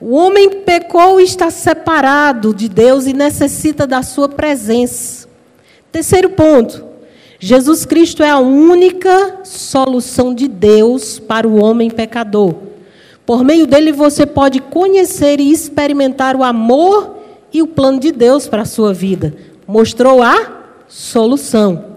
O 0.00 0.14
homem 0.14 0.48
pecou 0.62 1.20
e 1.20 1.24
está 1.24 1.50
separado 1.50 2.54
de 2.54 2.70
Deus 2.70 3.06
e 3.06 3.12
necessita 3.12 3.86
da 3.86 4.02
sua 4.02 4.30
presença. 4.30 5.28
Terceiro 5.92 6.30
ponto. 6.30 6.88
Jesus 7.38 7.84
Cristo 7.84 8.22
é 8.22 8.30
a 8.30 8.38
única 8.38 9.40
solução 9.44 10.34
de 10.34 10.48
Deus 10.48 11.18
para 11.18 11.46
o 11.46 11.62
homem 11.62 11.90
pecador. 11.90 12.54
Por 13.26 13.44
meio 13.44 13.66
dele 13.66 13.92
você 13.92 14.24
pode 14.24 14.60
conhecer 14.60 15.38
e 15.38 15.52
experimentar 15.52 16.34
o 16.34 16.42
amor 16.42 17.16
e 17.52 17.60
o 17.60 17.66
plano 17.66 18.00
de 18.00 18.10
Deus 18.10 18.48
para 18.48 18.62
a 18.62 18.66
sua 18.66 18.94
vida. 18.94 19.34
Mostrou 19.66 20.22
a 20.22 20.62
solução. 20.88 21.96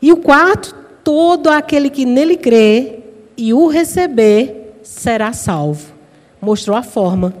E 0.00 0.10
o 0.10 0.16
quarto, 0.16 0.74
todo 1.02 1.48
aquele 1.48 1.90
que 1.90 2.06
nele 2.06 2.36
crê 2.36 3.00
e 3.36 3.52
o 3.52 3.66
receber 3.66 4.78
será 4.82 5.32
salvo 5.32 5.93
mostrou 6.44 6.76
a 6.76 6.82
forma. 6.82 7.34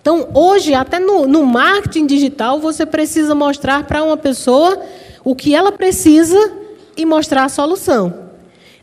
Então, 0.00 0.28
hoje, 0.32 0.72
até 0.72 1.00
no, 1.00 1.26
no 1.26 1.44
marketing 1.44 2.06
digital, 2.06 2.60
você 2.60 2.86
precisa 2.86 3.34
mostrar 3.34 3.84
para 3.84 4.04
uma 4.04 4.16
pessoa 4.16 4.80
o 5.24 5.34
que 5.34 5.52
ela 5.52 5.72
precisa 5.72 6.52
e 6.96 7.04
mostrar 7.04 7.44
a 7.44 7.48
solução. 7.48 8.30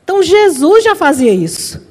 Então, 0.03 0.21
Jesus 0.21 0.83
já 0.83 0.95
fazia 0.95 1.33
isso. 1.33 1.81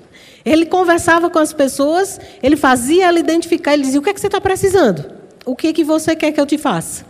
Ele 0.45 0.67
conversava 0.67 1.31
com 1.31 1.39
as 1.39 1.53
pessoas, 1.53 2.21
ele 2.43 2.57
fazia 2.57 3.07
ela 3.07 3.19
identificar, 3.19 3.73
ele 3.73 3.85
dizia: 3.85 4.01
O 4.01 4.03
que 4.03 4.11
é 4.11 4.13
que 4.13 4.21
você 4.21 4.27
está 4.27 4.41
precisando? 4.41 5.11
O 5.47 5.57
que 5.57 5.69
é 5.69 5.73
que 5.73 5.83
você 5.83 6.15
quer 6.15 6.33
que 6.33 6.41
eu 6.41 6.47
te 6.47 6.59
faça? 6.59 7.07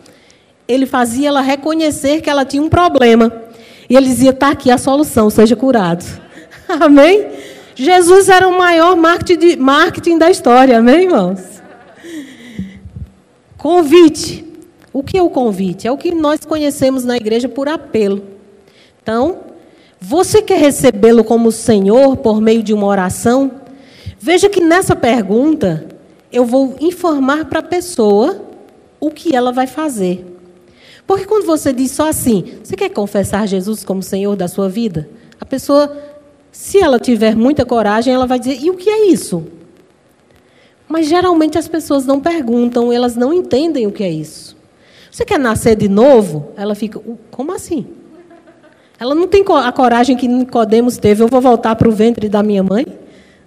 Ele 0.68 0.86
fazia 0.86 1.28
ela 1.28 1.40
reconhecer 1.40 2.20
que 2.20 2.30
ela 2.30 2.44
tinha 2.44 2.62
um 2.62 2.68
problema. 2.68 3.32
E 3.90 3.96
ele 3.96 4.06
dizia: 4.06 4.30
Está 4.30 4.50
aqui 4.50 4.70
a 4.70 4.78
solução, 4.78 5.28
seja 5.28 5.56
curado. 5.56 6.04
Amém? 6.68 7.41
Jesus 7.74 8.28
era 8.28 8.48
o 8.48 8.56
maior 8.56 8.96
marketing, 8.96 10.18
da 10.18 10.30
história, 10.30 10.78
amém, 10.78 11.04
irmãos? 11.04 11.40
Convite. 13.56 14.44
O 14.92 15.02
que 15.02 15.16
é 15.16 15.22
o 15.22 15.30
convite? 15.30 15.86
É 15.86 15.92
o 15.92 15.96
que 15.96 16.14
nós 16.14 16.40
conhecemos 16.40 17.04
na 17.04 17.16
igreja 17.16 17.48
por 17.48 17.68
apelo. 17.68 18.22
Então, 19.02 19.38
você 19.98 20.42
quer 20.42 20.58
recebê-lo 20.58 21.24
como 21.24 21.50
Senhor 21.50 22.16
por 22.16 22.40
meio 22.40 22.62
de 22.62 22.74
uma 22.74 22.86
oração? 22.86 23.52
Veja 24.18 24.48
que 24.48 24.60
nessa 24.60 24.94
pergunta 24.94 25.86
eu 26.30 26.44
vou 26.44 26.76
informar 26.80 27.46
para 27.46 27.60
a 27.60 27.62
pessoa 27.62 28.42
o 29.00 29.10
que 29.10 29.34
ela 29.34 29.50
vai 29.50 29.66
fazer. 29.66 30.26
Porque 31.06 31.24
quando 31.24 31.46
você 31.46 31.72
diz 31.72 31.90
só 31.90 32.08
assim, 32.08 32.58
você 32.62 32.76
quer 32.76 32.90
confessar 32.90 33.48
Jesus 33.48 33.84
como 33.84 34.02
Senhor 34.02 34.36
da 34.36 34.46
sua 34.46 34.68
vida? 34.68 35.08
A 35.40 35.44
pessoa 35.44 35.96
se 36.52 36.78
ela 36.78 37.00
tiver 37.00 37.34
muita 37.34 37.64
coragem, 37.64 38.12
ela 38.12 38.26
vai 38.26 38.38
dizer: 38.38 38.58
e 38.62 38.70
o 38.70 38.74
que 38.74 38.90
é 38.90 39.06
isso? 39.06 39.42
Mas 40.86 41.08
geralmente 41.08 41.56
as 41.56 41.66
pessoas 41.66 42.04
não 42.04 42.20
perguntam, 42.20 42.92
elas 42.92 43.16
não 43.16 43.32
entendem 43.32 43.86
o 43.86 43.92
que 43.92 44.04
é 44.04 44.10
isso. 44.10 44.54
Você 45.10 45.24
quer 45.24 45.38
nascer 45.38 45.74
de 45.74 45.88
novo? 45.88 46.52
Ela 46.54 46.74
fica: 46.74 47.00
como 47.30 47.52
assim? 47.52 47.86
Ela 49.00 49.14
não 49.14 49.26
tem 49.26 49.42
a 49.48 49.72
coragem 49.72 50.16
que 50.16 50.28
Nicodemos 50.28 50.98
teve. 50.98 51.22
Eu 51.22 51.28
vou 51.28 51.40
voltar 51.40 51.74
para 51.74 51.88
o 51.88 51.92
ventre 51.92 52.28
da 52.28 52.42
minha 52.42 52.62
mãe, 52.62 52.86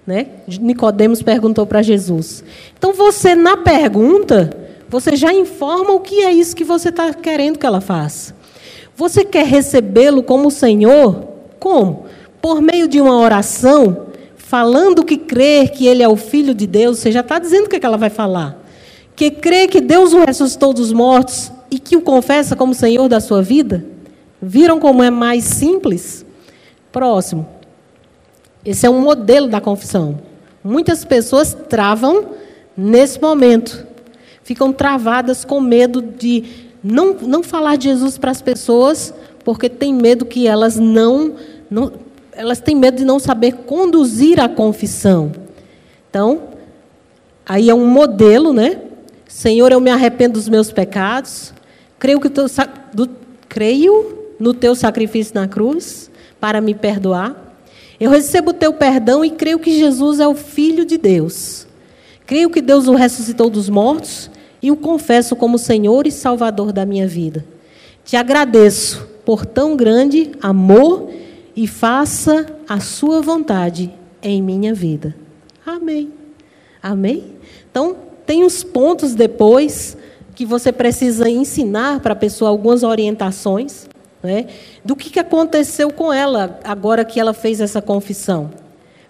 né? 0.06 0.28
Nicodemos 0.60 1.22
perguntou 1.22 1.66
para 1.66 1.84
Jesus. 1.84 2.44
Então 2.78 2.92
você 2.92 3.36
na 3.36 3.56
pergunta 3.56 4.50
você 4.90 5.16
já 5.16 5.34
informa 5.34 5.92
o 5.92 6.00
que 6.00 6.22
é 6.24 6.32
isso 6.32 6.56
que 6.56 6.64
você 6.64 6.90
está 6.90 7.14
querendo 7.14 7.60
que 7.60 7.66
ela 7.66 7.82
faça. 7.82 8.36
Você 8.96 9.24
quer 9.24 9.46
recebê-lo 9.46 10.24
como 10.24 10.50
Senhor? 10.50 11.28
Como? 11.60 12.06
Por 12.46 12.62
meio 12.62 12.88
de 12.88 13.02
uma 13.02 13.18
oração, 13.18 14.06
falando 14.38 15.04
que 15.04 15.18
crer 15.18 15.72
que 15.72 15.88
ele 15.88 16.04
é 16.04 16.08
o 16.08 16.16
Filho 16.16 16.54
de 16.54 16.68
Deus, 16.68 17.00
você 17.00 17.12
já 17.12 17.22
está 17.22 17.40
dizendo 17.40 17.66
o 17.66 17.70
que, 17.70 17.78
é 17.78 17.80
que 17.80 17.86
ela 17.88 17.98
vai 17.98 18.12
falar. 18.12 18.64
Que 19.16 19.32
crê 19.32 19.68
que 19.68 19.82
Deus 19.82 20.14
o 20.14 20.24
ressuscitou 20.24 20.72
dos 20.72 20.94
mortos 20.94 21.52
e 21.72 21.80
que 21.80 21.98
o 21.98 22.02
confessa 22.02 22.56
como 22.56 22.76
Senhor 22.76 23.10
da 23.10 23.20
sua 23.20 23.42
vida. 23.42 23.84
Viram 24.40 24.80
como 24.80 25.02
é 25.02 25.10
mais 25.10 25.44
simples? 25.44 26.24
Próximo. 26.92 27.48
Esse 28.64 28.86
é 28.86 28.92
um 28.92 29.02
modelo 29.02 29.48
da 29.48 29.60
confissão. 29.60 30.20
Muitas 30.64 31.04
pessoas 31.04 31.58
travam 31.68 32.28
nesse 32.78 33.20
momento. 33.20 33.88
Ficam 34.44 34.72
travadas 34.72 35.44
com 35.44 35.60
medo 35.60 36.00
de 36.00 36.44
não, 36.84 37.16
não 37.16 37.42
falar 37.42 37.76
de 37.76 37.86
Jesus 37.86 38.20
para 38.20 38.30
as 38.30 38.40
pessoas, 38.44 39.12
porque 39.44 39.68
tem 39.68 39.92
medo 39.92 40.28
que 40.28 40.48
elas 40.48 40.78
não, 40.78 41.34
não 41.72 42.05
elas 42.36 42.60
têm 42.60 42.76
medo 42.76 42.98
de 42.98 43.06
não 43.06 43.20
saber 43.20 43.54
conduzir 43.54 44.40
a 44.40 44.50
confissão. 44.50 45.32
Então, 46.10 46.50
aí 47.46 47.70
é 47.70 47.76
um 47.76 47.88
modelo, 47.88 48.54
né? 48.54 48.82
Senhor, 49.28 49.72
eu 49.72 49.80
me 49.80 49.90
arrependo 49.90 50.34
dos 50.34 50.50
meus 50.50 50.72
pecados. 50.72 51.54
Creio 51.98 52.20
que 52.20 52.30
teu, 52.30 52.46
do, 52.94 53.10
creio 53.48 54.34
no 54.40 54.54
teu 54.54 54.76
sacrifício 54.76 55.34
na 55.34 55.48
cruz 55.48 56.12
para 56.40 56.60
me 56.62 56.74
perdoar. 56.74 57.36
Eu 58.00 58.12
recebo 58.12 58.52
o 58.52 58.54
teu 58.54 58.74
perdão 58.74 59.24
e 59.24 59.30
creio 59.30 59.58
que 59.58 59.78
Jesus 59.78 60.20
é 60.20 60.28
o 60.28 60.36
filho 60.36 60.86
de 60.86 60.98
Deus. 60.98 61.66
Creio 62.26 62.50
que 62.50 62.62
Deus 62.62 62.88
o 62.88 62.96
ressuscitou 62.96 63.50
dos 63.50 63.70
mortos 63.70 64.30
e 64.62 64.72
o 64.72 64.76
confesso 64.76 65.36
como 65.36 65.58
Senhor 65.58 66.06
e 66.06 66.12
Salvador 66.12 66.74
da 66.74 66.86
minha 66.86 67.08
vida. 67.08 67.46
Te 68.04 68.16
agradeço 68.16 69.08
por 69.24 69.46
tão 69.46 69.76
grande 69.76 70.32
amor 70.42 71.10
e 71.56 71.68
faça 71.68 72.46
a 72.68 72.80
sua 72.80 73.22
vontade 73.22 73.92
em 74.22 74.42
minha 74.42 74.74
vida. 74.74 75.16
Amém. 75.66 76.12
Amém? 76.82 77.34
Então, 77.70 77.96
tem 78.26 78.44
os 78.44 78.64
pontos 78.64 79.16
depois 79.16 79.98
que 80.36 80.46
você 80.46 80.72
precisa 80.72 81.30
ensinar 81.30 82.00
para 82.02 82.14
a 82.14 82.16
pessoa 82.16 82.50
algumas 82.50 82.84
orientações 82.84 83.88
né, 84.22 84.48
do 84.84 84.96
que, 84.96 85.10
que 85.10 85.20
aconteceu 85.20 85.92
com 85.92 86.12
ela 86.12 86.60
agora 86.64 87.06
que 87.06 87.20
ela 87.20 87.34
fez 87.34 87.62
essa 87.62 87.82
confissão. 87.82 88.52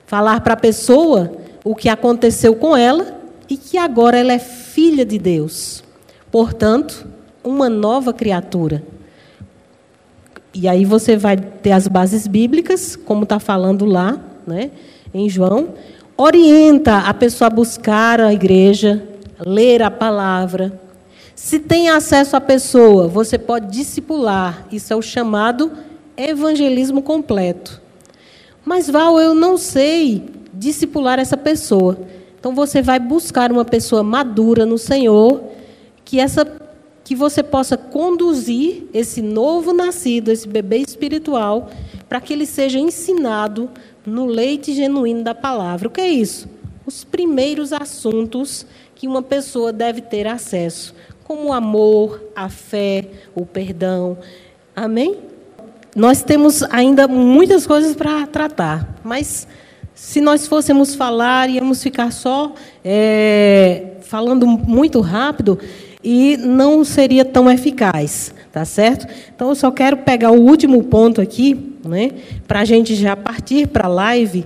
Falar 0.06 0.42
para 0.42 0.54
a 0.54 0.58
pessoa 0.58 1.32
o 1.64 1.74
que 1.74 1.90
aconteceu 1.90 2.56
com 2.56 2.78
ela 2.78 3.20
e 3.50 3.58
que 3.58 3.78
agora 3.78 4.18
ela 4.18 4.34
é 4.34 4.40
filha 4.40 5.04
de 5.04 5.18
Deus. 5.18 5.84
Portanto, 6.32 7.08
uma 7.44 7.70
nova 7.70 8.14
criatura. 8.14 8.84
E 10.58 10.70
aí 10.70 10.86
você 10.86 11.18
vai 11.18 11.36
ter 11.36 11.74
as 11.74 11.86
bases 11.86 12.28
bíblicas, 12.28 12.96
como 12.96 13.24
está 13.24 13.40
falando 13.40 13.84
lá, 13.84 14.18
né, 14.48 14.72
em 15.14 15.30
João. 15.30 15.74
Orienta 16.16 17.00
a 17.00 17.14
pessoa 17.14 17.48
a 17.48 17.54
buscar 17.54 18.22
a 18.22 18.32
igreja, 18.32 19.04
ler 19.46 19.84
a 19.84 19.92
palavra. 19.92 20.80
Se 21.36 21.60
tem 21.60 21.90
acesso 21.90 22.38
à 22.38 22.42
pessoa, 22.42 23.06
você 23.06 23.38
pode 23.38 23.68
discipular. 23.70 24.66
Isso 24.72 24.94
é 24.94 24.96
o 24.96 25.02
chamado 25.02 25.74
evangelismo 26.16 27.02
completo. 27.02 27.82
Mas, 28.64 28.90
Val, 28.90 29.20
eu 29.20 29.36
não 29.36 29.58
sei 29.58 30.24
discipular 30.54 31.20
essa 31.20 31.36
pessoa. 31.36 32.00
Então 32.40 32.56
você 32.56 32.82
vai 32.82 32.98
buscar 32.98 33.52
uma 33.52 33.66
pessoa 33.66 34.04
madura 34.04 34.66
no 34.66 34.78
Senhor, 34.78 35.44
que 36.06 36.18
essa 36.18 36.46
que 37.06 37.16
você 37.16 37.44
possa 37.44 37.78
conduzir 37.78 38.86
esse 38.92 39.22
novo 39.22 39.72
nascido, 39.72 40.32
esse 40.32 40.48
bebê 40.48 40.80
espiritual, 40.80 41.70
para 42.10 42.20
que 42.20 42.34
ele 42.34 42.48
seja 42.48 42.80
ensinado 42.80 43.70
no 44.04 44.26
leite 44.26 44.74
genuíno 44.74 45.24
da 45.24 45.36
palavra. 45.36 45.88
O 45.88 45.92
que 45.92 46.02
é 46.02 46.10
isso? 46.10 46.50
Os 46.84 47.04
primeiros 47.04 47.72
assuntos 47.72 48.66
que 48.96 49.08
uma 49.08 49.22
pessoa 49.22 49.72
deve 49.72 50.02
ter 50.02 50.26
acesso, 50.26 50.96
como 51.24 51.50
o 51.50 51.54
amor, 51.54 52.24
a 52.36 52.50
fé, 52.50 53.08
o 53.36 53.46
perdão. 53.46 54.18
Amém? 54.76 55.20
Nós 55.96 56.24
temos 56.24 56.64
ainda 56.64 57.08
muitas 57.08 57.68
coisas 57.68 57.96
para 57.96 58.26
tratar, 58.26 58.98
mas 59.04 59.48
se 59.94 60.20
nós 60.20 60.48
fôssemos 60.48 60.96
falar, 60.96 61.52
íamos 61.52 61.84
ficar 61.84 62.12
só 62.12 62.54
é, 62.84 63.92
falando 64.02 64.48
muito 64.48 65.02
rápido 65.02 65.60
e 66.06 66.38
não 66.38 66.84
seria 66.84 67.26
tão 67.26 67.50
eficaz, 67.50 68.32
tá 68.54 68.64
certo? 68.64 69.08
Então, 69.36 69.50
eu 69.50 69.56
só 69.56 69.72
quero 69.72 69.98
pegar 69.98 70.30
o 70.30 70.40
último 70.40 70.84
ponto 70.84 71.20
aqui, 71.20 71.74
né, 71.84 72.12
para 72.48 72.60
a 72.60 72.66
gente 72.66 72.94
já 72.94 73.16
partir 73.16 73.68
para 73.68 73.88
a 73.88 73.90
live. 73.90 74.46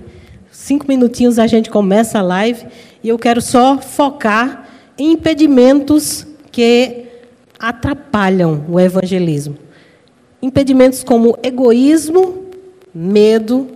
Cinco 0.50 0.86
minutinhos 0.88 1.38
a 1.38 1.46
gente 1.46 1.68
começa 1.68 2.18
a 2.18 2.22
live 2.22 2.64
e 3.04 3.10
eu 3.10 3.18
quero 3.18 3.42
só 3.42 3.76
focar 3.76 4.68
em 4.98 5.12
impedimentos 5.12 6.26
que 6.50 7.04
atrapalham 7.58 8.64
o 8.66 8.80
evangelismo. 8.80 9.56
Impedimentos 10.40 11.04
como 11.04 11.36
egoísmo, 11.42 12.46
medo, 12.94 13.68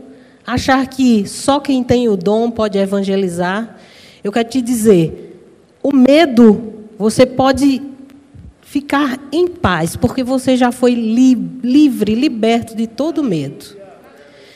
achar 0.46 0.86
que 0.86 1.28
só 1.28 1.60
quem 1.60 1.84
tem 1.84 2.08
o 2.08 2.16
dom 2.16 2.50
pode 2.50 2.78
evangelizar. 2.78 3.76
Eu 4.22 4.32
quero 4.32 4.48
te 4.48 4.62
dizer, 4.62 5.38
o 5.82 5.94
medo, 5.94 6.73
você 7.04 7.26
pode 7.26 7.82
ficar 8.62 9.20
em 9.30 9.46
paz, 9.46 9.94
porque 9.94 10.24
você 10.24 10.56
já 10.56 10.72
foi 10.72 10.94
li 10.94 11.34
livre, 11.62 12.14
liberto 12.14 12.74
de 12.74 12.86
todo 12.86 13.22
medo. 13.22 13.76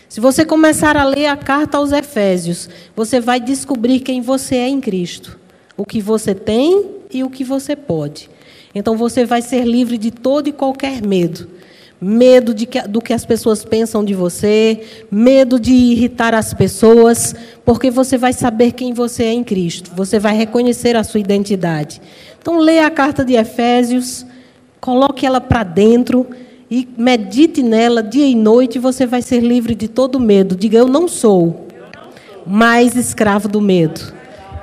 Se 0.08 0.18
você 0.18 0.46
começar 0.46 0.96
a 0.96 1.04
ler 1.04 1.26
a 1.26 1.36
carta 1.36 1.76
aos 1.76 1.92
Efésios, 1.92 2.66
você 2.96 3.20
vai 3.20 3.38
descobrir 3.38 4.00
quem 4.00 4.22
você 4.22 4.56
é 4.56 4.66
em 4.66 4.80
Cristo, 4.80 5.38
o 5.76 5.84
que 5.84 6.00
você 6.00 6.34
tem 6.34 6.86
e 7.12 7.22
o 7.22 7.28
que 7.28 7.44
você 7.44 7.76
pode. 7.76 8.30
Então 8.74 8.96
você 8.96 9.26
vai 9.26 9.42
ser 9.42 9.64
livre 9.64 9.98
de 9.98 10.10
todo 10.10 10.48
e 10.48 10.52
qualquer 10.52 11.02
medo. 11.02 11.50
Medo 12.00 12.54
que, 12.54 12.80
do 12.82 13.02
que 13.02 13.12
as 13.12 13.26
pessoas 13.26 13.62
pensam 13.62 14.02
de 14.02 14.14
você, 14.14 14.80
medo 15.10 15.60
de 15.60 15.72
irritar 15.72 16.32
as 16.32 16.54
pessoas, 16.54 17.34
porque 17.62 17.90
você 17.90 18.16
vai 18.16 18.32
saber 18.32 18.72
quem 18.72 18.94
você 18.94 19.24
é 19.24 19.32
em 19.32 19.42
Cristo, 19.44 19.90
você 19.94 20.18
vai 20.18 20.34
reconhecer 20.34 20.96
a 20.96 21.04
sua 21.04 21.20
identidade. 21.20 22.00
Então, 22.40 22.58
leia 22.58 22.86
a 22.86 22.90
carta 22.90 23.24
de 23.24 23.34
Efésios, 23.34 24.24
coloque 24.80 25.26
ela 25.26 25.40
para 25.40 25.64
dentro 25.64 26.26
e 26.70 26.88
medite 26.96 27.62
nela 27.62 28.02
dia 28.02 28.26
e 28.26 28.34
noite, 28.34 28.76
e 28.76 28.80
você 28.80 29.06
vai 29.06 29.22
ser 29.22 29.40
livre 29.40 29.74
de 29.74 29.88
todo 29.88 30.20
medo. 30.20 30.54
Diga: 30.54 30.78
Eu 30.78 30.88
não 30.88 31.08
sou 31.08 31.66
mais 32.46 32.96
escravo 32.96 33.48
do 33.48 33.60
medo. 33.60 34.12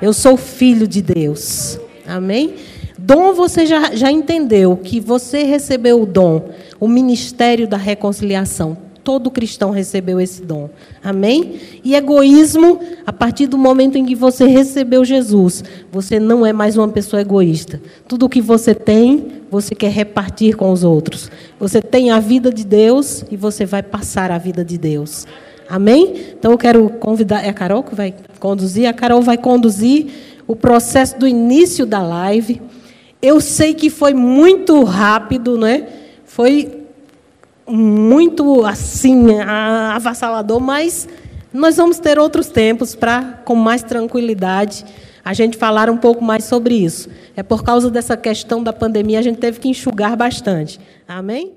Eu 0.00 0.12
sou 0.12 0.36
filho 0.36 0.86
de 0.86 1.00
Deus. 1.00 1.78
Amém? 2.06 2.54
Dom 2.98 3.32
você 3.34 3.64
já, 3.64 3.94
já 3.94 4.10
entendeu 4.10 4.76
que 4.76 5.00
você 5.00 5.42
recebeu 5.44 6.02
o 6.02 6.06
dom, 6.06 6.50
o 6.80 6.88
ministério 6.88 7.68
da 7.68 7.76
reconciliação. 7.76 8.76
Todo 9.06 9.30
cristão 9.30 9.70
recebeu 9.70 10.20
esse 10.20 10.42
dom. 10.42 10.68
Amém? 11.00 11.60
E 11.84 11.94
egoísmo, 11.94 12.80
a 13.06 13.12
partir 13.12 13.46
do 13.46 13.56
momento 13.56 13.96
em 13.96 14.04
que 14.04 14.16
você 14.16 14.48
recebeu 14.48 15.04
Jesus, 15.04 15.62
você 15.92 16.18
não 16.18 16.44
é 16.44 16.52
mais 16.52 16.76
uma 16.76 16.88
pessoa 16.88 17.22
egoísta. 17.22 17.80
Tudo 18.08 18.26
o 18.26 18.28
que 18.28 18.40
você 18.40 18.74
tem, 18.74 19.42
você 19.48 19.76
quer 19.76 19.92
repartir 19.92 20.56
com 20.56 20.72
os 20.72 20.82
outros. 20.82 21.30
Você 21.56 21.80
tem 21.80 22.10
a 22.10 22.18
vida 22.18 22.52
de 22.52 22.64
Deus 22.66 23.24
e 23.30 23.36
você 23.36 23.64
vai 23.64 23.80
passar 23.80 24.32
a 24.32 24.38
vida 24.38 24.64
de 24.64 24.76
Deus. 24.76 25.24
Amém? 25.68 26.32
Então 26.36 26.50
eu 26.50 26.58
quero 26.58 26.90
convidar. 26.98 27.46
É 27.46 27.50
a 27.50 27.54
Carol 27.54 27.84
que 27.84 27.94
vai 27.94 28.12
conduzir? 28.40 28.88
A 28.88 28.92
Carol 28.92 29.22
vai 29.22 29.38
conduzir 29.38 30.08
o 30.48 30.56
processo 30.56 31.16
do 31.16 31.28
início 31.28 31.86
da 31.86 32.02
live. 32.02 32.60
Eu 33.22 33.40
sei 33.40 33.72
que 33.72 33.88
foi 33.88 34.12
muito 34.12 34.82
rápido, 34.82 35.56
né? 35.56 35.86
Foi 36.24 36.85
muito 37.66 38.64
assim, 38.64 39.40
avassalador, 39.40 40.60
mas 40.60 41.08
nós 41.52 41.76
vamos 41.76 41.98
ter 41.98 42.18
outros 42.18 42.48
tempos 42.48 42.94
para, 42.94 43.40
com 43.44 43.54
mais 43.54 43.82
tranquilidade, 43.82 44.84
a 45.24 45.32
gente 45.32 45.56
falar 45.56 45.90
um 45.90 45.96
pouco 45.96 46.22
mais 46.22 46.44
sobre 46.44 46.74
isso. 46.74 47.08
É 47.36 47.42
por 47.42 47.64
causa 47.64 47.90
dessa 47.90 48.16
questão 48.16 48.62
da 48.62 48.72
pandemia, 48.72 49.18
a 49.18 49.22
gente 49.22 49.38
teve 49.38 49.58
que 49.58 49.68
enxugar 49.68 50.16
bastante. 50.16 50.78
Amém? 51.08 51.55